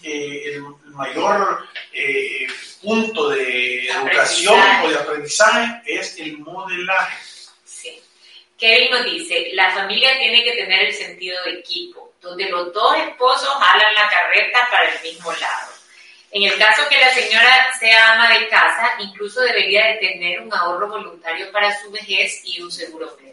eh, 0.03 0.55
el 0.55 0.63
mayor 0.93 1.67
eh, 1.93 2.47
punto 2.83 3.29
de 3.31 3.89
educación 3.89 4.61
o 4.85 4.89
de 4.89 4.97
aprendizaje 4.97 5.83
es 5.87 6.19
el 6.19 6.39
modelaje. 6.39 7.19
Sí. 7.65 8.01
Kevin 8.57 8.91
nos 8.91 9.05
dice, 9.05 9.51
la 9.53 9.71
familia 9.73 10.19
tiene 10.19 10.43
que 10.45 10.53
tener 10.53 10.87
el 10.87 10.95
sentido 10.95 11.43
de 11.45 11.53
equipo, 11.61 12.13
donde 12.21 12.49
los 12.49 12.73
dos 12.73 12.97
esposos 12.99 13.49
jalan 13.49 13.95
la 13.95 14.09
carreta 14.09 14.69
para 14.71 14.91
el 14.91 15.03
mismo 15.03 15.33
lado. 15.33 15.73
En 16.31 16.43
el 16.43 16.59
caso 16.59 16.83
que 16.89 17.01
la 17.01 17.15
señora 17.15 17.73
sea 17.79 18.13
ama 18.13 18.29
de 18.39 18.49
casa, 18.49 18.95
incluso 18.99 19.41
debería 19.41 19.87
de 19.87 19.95
tener 19.95 20.41
un 20.41 20.53
ahorro 20.53 20.89
voluntario 20.89 21.51
para 21.53 21.79
su 21.81 21.91
vejez 21.91 22.43
y 22.45 22.61
un 22.61 22.71
seguro 22.71 23.17
médico 23.21 23.29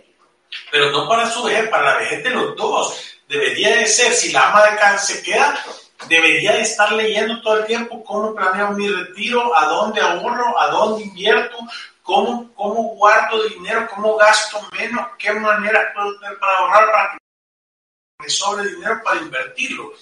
pero 0.72 0.92
no 0.92 1.08
para 1.08 1.30
su 1.30 1.44
vejez, 1.44 1.70
para 1.70 1.94
la 1.94 1.98
vejez 1.98 2.24
de 2.24 2.30
los 2.30 2.56
dos. 2.56 3.02
Debería 3.28 3.76
de 3.78 3.86
ser, 3.88 4.14
si 4.14 4.32
la 4.32 4.50
ama 4.50 4.70
de 4.70 4.78
casa 4.78 4.98
se 4.98 5.24
queda, 5.24 5.64
debería 6.08 6.54
de 6.54 6.62
estar 6.62 6.92
leyendo 6.92 7.42
todo 7.42 7.60
el 7.60 7.66
tiempo 7.66 8.04
cómo 8.04 8.36
planeo 8.36 8.72
mi 8.72 8.88
retiro, 8.88 9.56
a 9.58 9.66
dónde 9.66 10.02
ahorro, 10.02 10.60
a 10.60 10.68
dónde 10.68 11.06
invierto, 11.06 11.58
cómo, 12.04 12.54
cómo 12.54 12.96
guardo 12.96 13.44
dinero, 13.48 13.88
cómo 13.94 14.16
gasto 14.16 14.60
menos, 14.78 15.08
qué 15.18 15.32
manera 15.34 15.92
puedo 15.94 16.20
tener 16.20 16.38
para 16.38 16.58
ahorrar 16.60 16.92
para 16.92 17.12
que 17.12 17.18
me 18.20 18.30
sobre 18.30 18.70
dinero 18.70 19.02
para 19.04 19.22
invertirlo. 19.22 19.94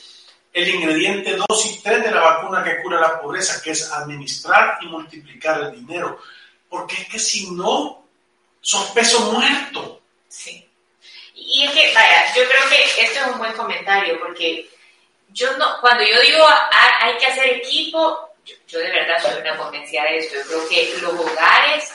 el 0.51 0.69
ingrediente 0.69 1.35
2 1.49 1.65
y 1.65 1.81
3 1.81 2.03
de 2.03 2.11
la 2.11 2.21
vacuna 2.21 2.63
que 2.63 2.81
cura 2.81 2.99
la 2.99 3.19
pobreza, 3.19 3.61
que 3.61 3.71
es 3.71 3.91
administrar 3.91 4.77
y 4.81 4.85
multiplicar 4.87 5.61
el 5.61 5.71
dinero. 5.71 6.19
Porque 6.69 6.95
es 6.95 7.07
que 7.07 7.19
si 7.19 7.49
no, 7.51 8.05
son 8.61 8.93
peso 8.93 9.31
muerto. 9.31 10.01
Sí. 10.27 10.67
Y 11.33 11.63
es 11.63 11.71
que, 11.71 11.93
vaya, 11.93 12.33
yo 12.35 12.43
creo 12.47 12.69
que 12.69 13.03
esto 13.03 13.19
es 13.19 13.27
un 13.31 13.39
buen 13.39 13.53
comentario, 13.53 14.19
porque 14.19 14.69
yo 15.33 15.57
no, 15.57 15.81
cuando 15.81 16.03
yo 16.03 16.21
digo 16.21 16.45
hay 17.01 17.17
que 17.17 17.25
hacer 17.25 17.47
equipo, 17.49 18.29
yo, 18.67 18.79
de 18.79 18.91
verdad 18.91 19.21
soy 19.21 19.41
una 19.41 19.57
convencida 19.57 20.03
de 20.03 20.17
esto. 20.19 20.35
Yo 20.35 20.47
creo 20.47 20.69
que 20.69 21.01
los 21.01 21.13
hogares 21.13 21.91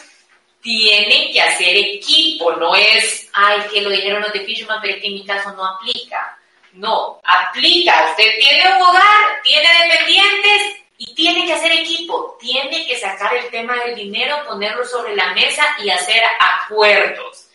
tienen 0.60 1.32
que 1.32 1.40
hacer 1.40 1.76
equipo, 1.76 2.52
no 2.52 2.74
es, 2.74 3.28
ay, 3.32 3.60
que 3.72 3.80
lo 3.80 3.90
dijeron 3.90 4.22
los 4.22 4.32
de 4.32 4.40
Fisherman, 4.40 4.80
pero 4.82 5.00
que 5.00 5.06
en 5.06 5.14
mi 5.14 5.24
caso 5.24 5.52
no 5.52 5.64
aplica. 5.64 6.38
No, 6.72 7.20
aplica. 7.24 8.10
Usted 8.10 8.30
tiene 8.38 8.76
un 8.76 8.82
hogar, 8.82 9.42
tiene 9.42 9.68
dependientes 9.84 10.76
y 10.98 11.14
tiene 11.14 11.46
que 11.46 11.54
hacer 11.54 11.72
equipo. 11.72 12.36
Tiene 12.40 12.86
que 12.86 12.98
sacar 12.98 13.34
el 13.34 13.48
tema 13.50 13.76
del 13.84 13.94
dinero, 13.94 14.44
ponerlo 14.46 14.84
sobre 14.84 15.16
la 15.16 15.32
mesa 15.32 15.66
y 15.82 15.90
hacer 15.90 16.22
acuerdos. 16.38 17.48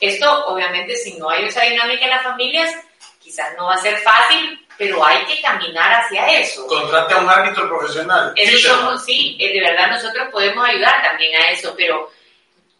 Esto, 0.00 0.46
obviamente, 0.46 0.96
si 0.96 1.14
no 1.14 1.30
hay 1.30 1.44
esa 1.46 1.62
dinámica 1.62 2.04
en 2.04 2.10
las 2.10 2.22
familias, 2.22 2.74
quizás 3.18 3.56
no 3.56 3.66
va 3.66 3.74
a 3.74 3.82
ser 3.82 3.96
fácil, 3.98 4.66
pero 4.78 5.04
hay 5.04 5.24
que 5.26 5.40
caminar 5.42 5.92
hacia 5.92 6.40
eso. 6.40 6.66
Contrate 6.68 7.12
a 7.12 7.18
un 7.18 7.28
árbitro 7.28 7.68
profesional. 7.68 8.32
Eso 8.36 8.96
sí, 8.98 9.36
eh, 9.40 9.52
de 9.52 9.60
verdad 9.60 9.90
nosotros 9.90 10.28
podemos 10.30 10.66
ayudar 10.66 11.02
también 11.02 11.34
a 11.42 11.50
eso, 11.50 11.74
pero 11.76 12.10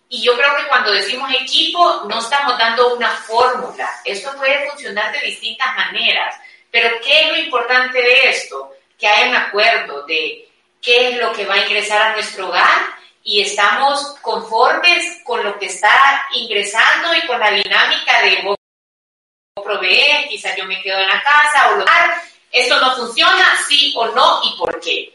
y 0.08 0.22
yo 0.22 0.34
creo 0.36 0.56
que 0.56 0.68
cuando 0.68 0.92
decimos 0.92 1.30
equipo 1.38 2.04
no 2.08 2.20
estamos 2.20 2.56
dando 2.56 2.94
una 2.94 3.10
fórmula, 3.10 3.90
esto 4.04 4.32
puede 4.36 4.70
funcionar 4.70 5.12
de 5.12 5.26
distintas 5.26 5.74
maneras, 5.76 6.34
pero 6.70 6.88
¿qué 7.02 7.22
es 7.22 7.28
lo 7.28 7.36
importante 7.36 8.00
de 8.00 8.30
esto? 8.30 8.72
Que 8.96 9.06
haya 9.06 9.28
un 9.28 9.36
acuerdo 9.36 10.06
de 10.06 10.48
qué 10.80 11.10
es 11.10 11.18
lo 11.18 11.32
que 11.32 11.44
va 11.44 11.54
a 11.54 11.66
ingresar 11.66 12.00
a 12.00 12.12
nuestro 12.12 12.48
hogar 12.48 12.78
y 13.22 13.42
estamos 13.42 14.16
conformes 14.22 15.20
con 15.24 15.44
lo 15.44 15.58
que 15.58 15.66
está 15.66 16.24
ingresando 16.34 17.14
y 17.14 17.26
con 17.26 17.38
la 17.38 17.50
dinámica 17.50 18.22
de 18.22 18.42
proveer, 19.62 20.28
quizás 20.28 20.56
yo 20.56 20.64
me 20.64 20.80
quedo 20.82 20.98
en 20.98 21.08
la 21.08 21.22
casa 21.22 21.70
o 21.70 21.76
lo 21.76 21.84
esto 22.50 22.80
no 22.80 22.96
funciona, 22.96 23.58
sí 23.68 23.92
o 23.96 24.06
no 24.08 24.40
y 24.42 24.56
por 24.56 24.80
qué. 24.80 25.12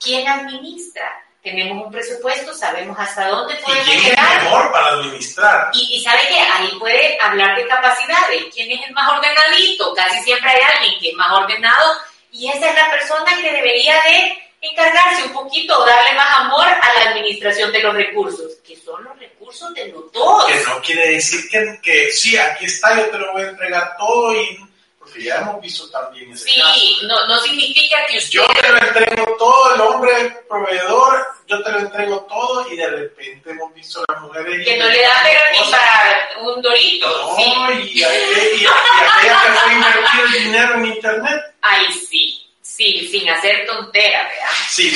¿Quién 0.00 0.26
administra? 0.26 1.22
Tenemos 1.42 1.84
un 1.84 1.92
presupuesto, 1.92 2.52
sabemos 2.54 2.98
hasta 2.98 3.28
dónde 3.28 3.54
podemos 3.56 3.86
¿Y 3.86 3.90
quién 3.90 4.18
es 4.18 4.42
mejor 4.42 4.72
para 4.72 4.86
administrar? 4.88 5.70
Y, 5.74 6.00
sabe 6.02 6.20
que 6.28 6.40
ahí 6.40 6.70
puede 6.78 7.18
hablar 7.20 7.56
de 7.56 7.68
capacidades. 7.68 8.46
¿Quién 8.52 8.70
es 8.72 8.84
el 8.86 8.92
más 8.94 9.08
ordenadito? 9.10 9.94
Casi 9.94 10.22
siempre 10.24 10.50
hay 10.50 10.60
alguien 10.60 10.98
que 10.98 11.10
es 11.10 11.14
más 11.14 11.30
ordenado 11.32 11.92
y 12.32 12.48
esa 12.48 12.70
es 12.70 12.74
la 12.74 12.90
persona 12.90 13.36
que 13.40 13.52
debería 13.52 13.94
de 14.02 14.45
encargarse 14.70 15.24
un 15.24 15.32
poquito, 15.32 15.84
darle 15.84 16.14
más 16.14 16.40
amor 16.40 16.66
a 16.66 16.94
la 16.94 17.10
administración 17.10 17.72
de 17.72 17.82
los 17.82 17.94
recursos, 17.94 18.56
que 18.66 18.76
son 18.76 19.04
los 19.04 19.18
recursos 19.18 19.72
de 19.74 19.88
los 19.88 20.12
dos. 20.12 20.46
Que 20.46 20.60
no 20.64 20.80
quiere 20.82 21.10
decir 21.12 21.48
que, 21.50 21.78
que 21.82 22.10
sí, 22.10 22.36
aquí 22.36 22.66
está, 22.66 22.96
yo 22.96 23.10
te 23.10 23.18
lo 23.18 23.32
voy 23.32 23.42
a 23.42 23.48
entregar 23.48 23.96
todo 23.96 24.34
y 24.34 24.58
porque 25.06 25.22
ya 25.22 25.36
hemos 25.36 25.60
visto 25.60 25.88
también 25.90 26.32
ese 26.32 26.48
sí, 26.48 26.98
No, 27.06 27.26
no 27.28 27.38
significa 27.40 27.96
que 28.08 28.18
usted... 28.18 28.30
Yo 28.30 28.46
te 28.60 28.68
lo 28.68 28.78
entrego 28.78 29.36
todo, 29.38 29.74
el 29.74 29.80
hombre 29.80 30.44
proveedor, 30.48 31.26
yo 31.46 31.62
te 31.62 31.70
lo 31.70 31.78
entrego 31.78 32.20
todo 32.28 32.72
y 32.72 32.76
de 32.76 32.88
repente 32.88 33.50
hemos 33.50 33.72
visto 33.72 34.00
a 34.00 34.12
las 34.12 34.22
mujeres... 34.22 34.66
Que 34.66 34.76
no 34.76 34.88
le 34.88 35.00
da 35.00 35.22
pero 35.22 35.40
ni 35.52 35.70
para 35.70 36.28
un 36.42 36.60
dorito. 36.60 37.06
No, 37.08 37.72
y, 37.72 38.00
y, 38.00 38.02
aquella 38.02 39.42
que 39.42 39.52
fue 39.52 39.72
invertir 39.72 40.20
el 40.24 40.44
dinero 40.44 40.74
en 40.74 40.86
internet. 40.86 41.54
Ay, 41.62 41.92
sí. 41.92 42.45
Sí, 42.76 43.08
sin 43.10 43.26
hacer 43.30 43.66
tonteras, 43.66 44.28
¿verdad? 44.28 44.48
Sí. 44.68 44.94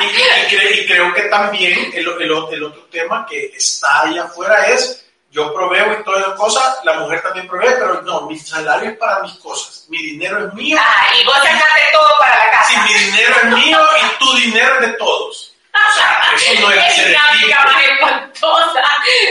y, 0.00 0.86
creo 0.88 1.14
que 1.14 1.22
también 1.22 1.92
el, 1.94 2.08
el, 2.20 2.32
otro 2.32 2.86
tema 2.90 3.24
que 3.24 3.52
está 3.54 4.02
ahí 4.02 4.18
afuera 4.18 4.66
es, 4.66 5.06
yo 5.30 5.54
proveo 5.54 5.92
y 5.92 6.02
todas 6.02 6.22
esas 6.22 6.34
cosas, 6.34 6.80
la 6.82 6.94
mujer 6.94 7.22
también 7.22 7.46
provee, 7.46 7.74
pero 7.78 8.02
no, 8.02 8.22
mi 8.22 8.36
salario 8.36 8.90
es 8.90 8.98
para 8.98 9.22
mis 9.22 9.34
cosas, 9.34 9.84
mi 9.90 9.98
dinero 9.98 10.48
es 10.48 10.54
mío. 10.54 10.76
Ah, 10.80 11.06
y 11.14 11.24
vos 11.24 11.36
sacaste 11.36 11.82
todo 11.92 12.10
para 12.18 12.36
la 12.36 12.50
casa. 12.50 12.68
Sí, 12.68 12.92
mi 12.92 12.98
dinero 12.98 13.36
es 13.36 13.44
mío 13.44 13.80
y 14.02 14.18
tu 14.18 14.34
dinero 14.38 14.74
es 14.74 14.80
de 14.80 14.92
todos. 14.94 15.54
O 15.72 15.94
sea, 15.94 16.32
eso 16.34 16.60
no 16.60 16.72
es 16.72 16.94
ser 16.96 17.16
más 17.16 17.84
espantosa, 17.84 18.82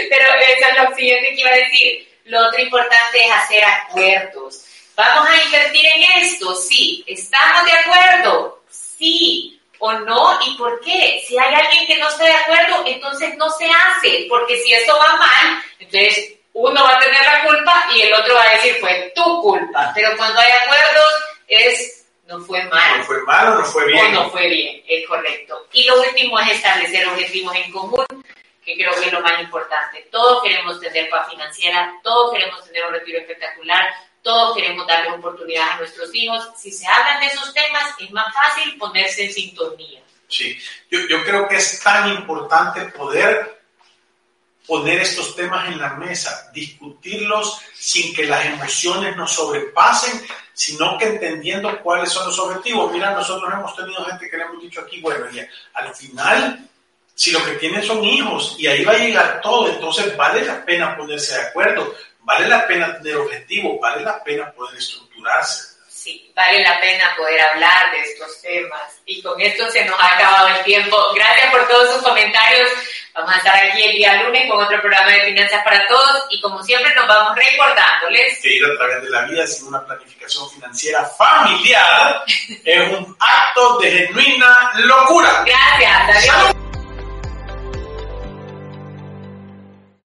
pero 0.09 0.25
eso 0.39 0.67
es 0.69 0.89
lo 0.89 0.95
siguiente 0.95 1.35
que 1.35 1.41
iba 1.41 1.49
a 1.49 1.55
decir. 1.55 2.07
Lo 2.23 2.47
otro 2.47 2.61
importante 2.61 3.25
es 3.25 3.31
hacer 3.31 3.63
acuerdos 3.65 4.63
¿Vamos 4.97 5.29
a 5.29 5.43
invertir 5.43 5.85
en 5.85 6.23
esto? 6.23 6.55
Sí. 6.55 7.03
¿Estamos 7.05 7.65
de 7.65 7.71
acuerdo? 7.71 8.63
Sí. 8.67 9.61
¿O 9.77 9.93
no? 9.93 10.39
¿Y 10.43 10.57
por 10.57 10.81
qué? 10.81 11.23
Si 11.27 11.37
hay 11.37 11.53
alguien 11.53 11.85
que 11.85 11.97
no 11.97 12.09
está 12.09 12.23
de 12.23 12.33
acuerdo, 12.33 12.83
entonces 12.87 13.37
no 13.37 13.47
se 13.51 13.69
hace. 13.69 14.25
Porque 14.27 14.57
si 14.57 14.73
esto 14.73 14.97
va 14.97 15.17
mal, 15.17 15.63
entonces 15.77 16.33
uno 16.53 16.83
va 16.83 16.95
a 16.95 16.99
tener 16.99 17.21
la 17.21 17.43
culpa 17.43 17.87
y 17.93 18.01
el 18.01 18.13
otro 18.15 18.33
va 18.33 18.41
a 18.41 18.53
decir 18.53 18.75
fue 18.81 19.13
tu 19.15 19.41
culpa. 19.43 19.91
Pero 19.93 20.17
cuando 20.17 20.39
hay 20.39 20.51
acuerdos 20.51 21.13
es 21.47 22.05
no 22.25 22.39
fue 22.39 22.63
mal. 22.63 22.97
No 22.97 23.03
fue 23.03 23.23
mal 23.23 23.47
o 23.49 23.55
no 23.59 23.65
fue 23.65 23.85
bien. 23.85 24.05
O 24.17 24.23
no 24.23 24.29
fue 24.31 24.49
bien, 24.49 24.83
es 24.87 25.07
correcto. 25.07 25.67
Y 25.73 25.83
lo 25.83 26.01
último 26.01 26.39
es 26.39 26.53
establecer 26.53 27.07
objetivos 27.07 27.55
en 27.55 27.71
común, 27.71 28.05
que 28.65 28.75
creo 28.75 28.91
que 28.95 29.05
es 29.05 29.13
lo 29.13 29.21
más 29.21 29.39
importante. 29.39 30.07
Todos 30.11 30.41
queremos 30.41 30.79
tener 30.79 31.07
paz 31.09 31.29
financiera, 31.29 31.93
todos 32.03 32.33
queremos 32.33 32.65
tener 32.65 32.83
un 32.85 32.93
retiro 32.93 33.19
espectacular, 33.19 33.85
todos 34.22 34.55
queremos 34.55 34.86
darle 34.88 35.11
oportunidad 35.11 35.70
a 35.72 35.78
nuestros 35.78 36.13
hijos. 36.13 36.49
Si 36.57 36.72
se 36.72 36.86
hablan 36.88 37.22
de 37.22 37.28
esos 37.28 37.53
temas, 37.53 37.93
es 37.99 38.11
más 38.11 38.34
fácil 38.34 38.78
ponerse 38.78 39.26
en 39.26 39.34
sintonía. 39.34 40.01
Sí, 40.28 40.57
yo, 40.91 40.99
yo 41.07 41.24
creo 41.24 41.47
que 41.47 41.55
es 41.55 41.80
tan 41.82 42.09
importante 42.09 42.82
poder 42.91 43.57
poner 44.68 44.99
estos 44.99 45.34
temas 45.36 45.70
en 45.70 45.80
la 45.80 45.93
mesa, 45.93 46.51
discutirlos 46.53 47.59
sin 47.74 48.13
que 48.13 48.26
las 48.26 48.45
emociones 48.45 49.15
nos 49.15 49.32
sobrepasen, 49.32 50.22
sino 50.53 50.97
que 50.97 51.05
entendiendo 51.05 51.82
cuáles 51.82 52.09
son 52.09 52.28
los 52.28 52.38
objetivos. 52.38 52.91
Mira, 52.91 53.11
nosotros 53.11 53.51
hemos 53.51 53.76
tenido 53.76 54.03
gente 54.03 54.30
que 54.30 54.38
le 54.38 54.43
hemos 54.43 54.61
dicho 54.61 54.82
aquí, 54.82 54.99
bueno, 54.99 55.30
ya, 55.32 55.47
al 55.74 55.95
final, 55.95 56.70
si 57.15 57.32
lo 57.32 57.43
que 57.45 57.53
tienen 57.53 57.82
son 57.82 58.03
hijos 58.03 58.55
y 58.59 58.68
ahí 58.68 58.84
va 58.84 58.91
a 58.91 58.97
llegar 58.97 59.41
todo, 59.41 59.70
entonces 59.70 60.15
vale 60.18 60.43
la 60.43 60.63
pena 60.65 60.97
ponerse 60.97 61.36
de 61.36 61.41
acuerdo 61.43 61.95
vale 62.28 62.45
la 62.49 62.67
pena 62.67 62.97
tener 62.97 63.15
objetivos, 63.15 63.80
vale 63.80 64.03
la 64.03 64.21
pena 64.21 64.51
poder 64.51 64.78
estructurarse. 64.78 65.78
Sí, 65.88 66.30
vale 66.36 66.61
la 66.61 66.80
pena 66.80 67.15
poder 67.15 67.39
hablar 67.39 67.89
de 67.91 67.99
estos 68.01 68.41
temas. 68.41 69.01
Y 69.05 69.21
con 69.21 69.39
esto 69.39 69.69
se 69.71 69.86
nos 69.86 69.97
ha 69.99 70.13
acabado 70.13 70.49
el 70.49 70.63
tiempo. 70.65 70.97
Gracias 71.15 71.51
por 71.51 71.65
todos 71.69 71.93
sus 71.93 72.03
comentarios. 72.03 72.69
Vamos 73.13 73.34
a 73.34 73.38
estar 73.38 73.55
aquí 73.55 73.82
el 73.82 73.93
día 73.93 74.21
lunes 74.23 74.49
con 74.49 74.61
otro 74.61 74.80
programa 74.82 75.09
de 75.09 75.21
Finanzas 75.21 75.63
para 75.63 75.88
Todos 75.88 76.25
y 76.30 76.39
como 76.41 76.61
siempre 76.63 76.93
nos 76.93 77.07
vamos 77.07 77.36
recordándoles 77.36 78.39
que 78.41 78.55
ir 78.55 78.65
a 78.65 78.78
través 78.78 79.03
de 79.03 79.09
la 79.09 79.21
vida 79.23 79.47
sin 79.47 79.67
una 79.67 79.84
planificación 79.86 80.51
financiera 80.51 81.03
familiar 81.05 82.23
es 82.63 82.89
un 82.89 83.17
acto 83.19 83.80
de 83.80 83.91
genuina 83.91 84.71
locura. 84.75 85.45
Gracias. 85.45 86.30
Adiós. 86.30 86.66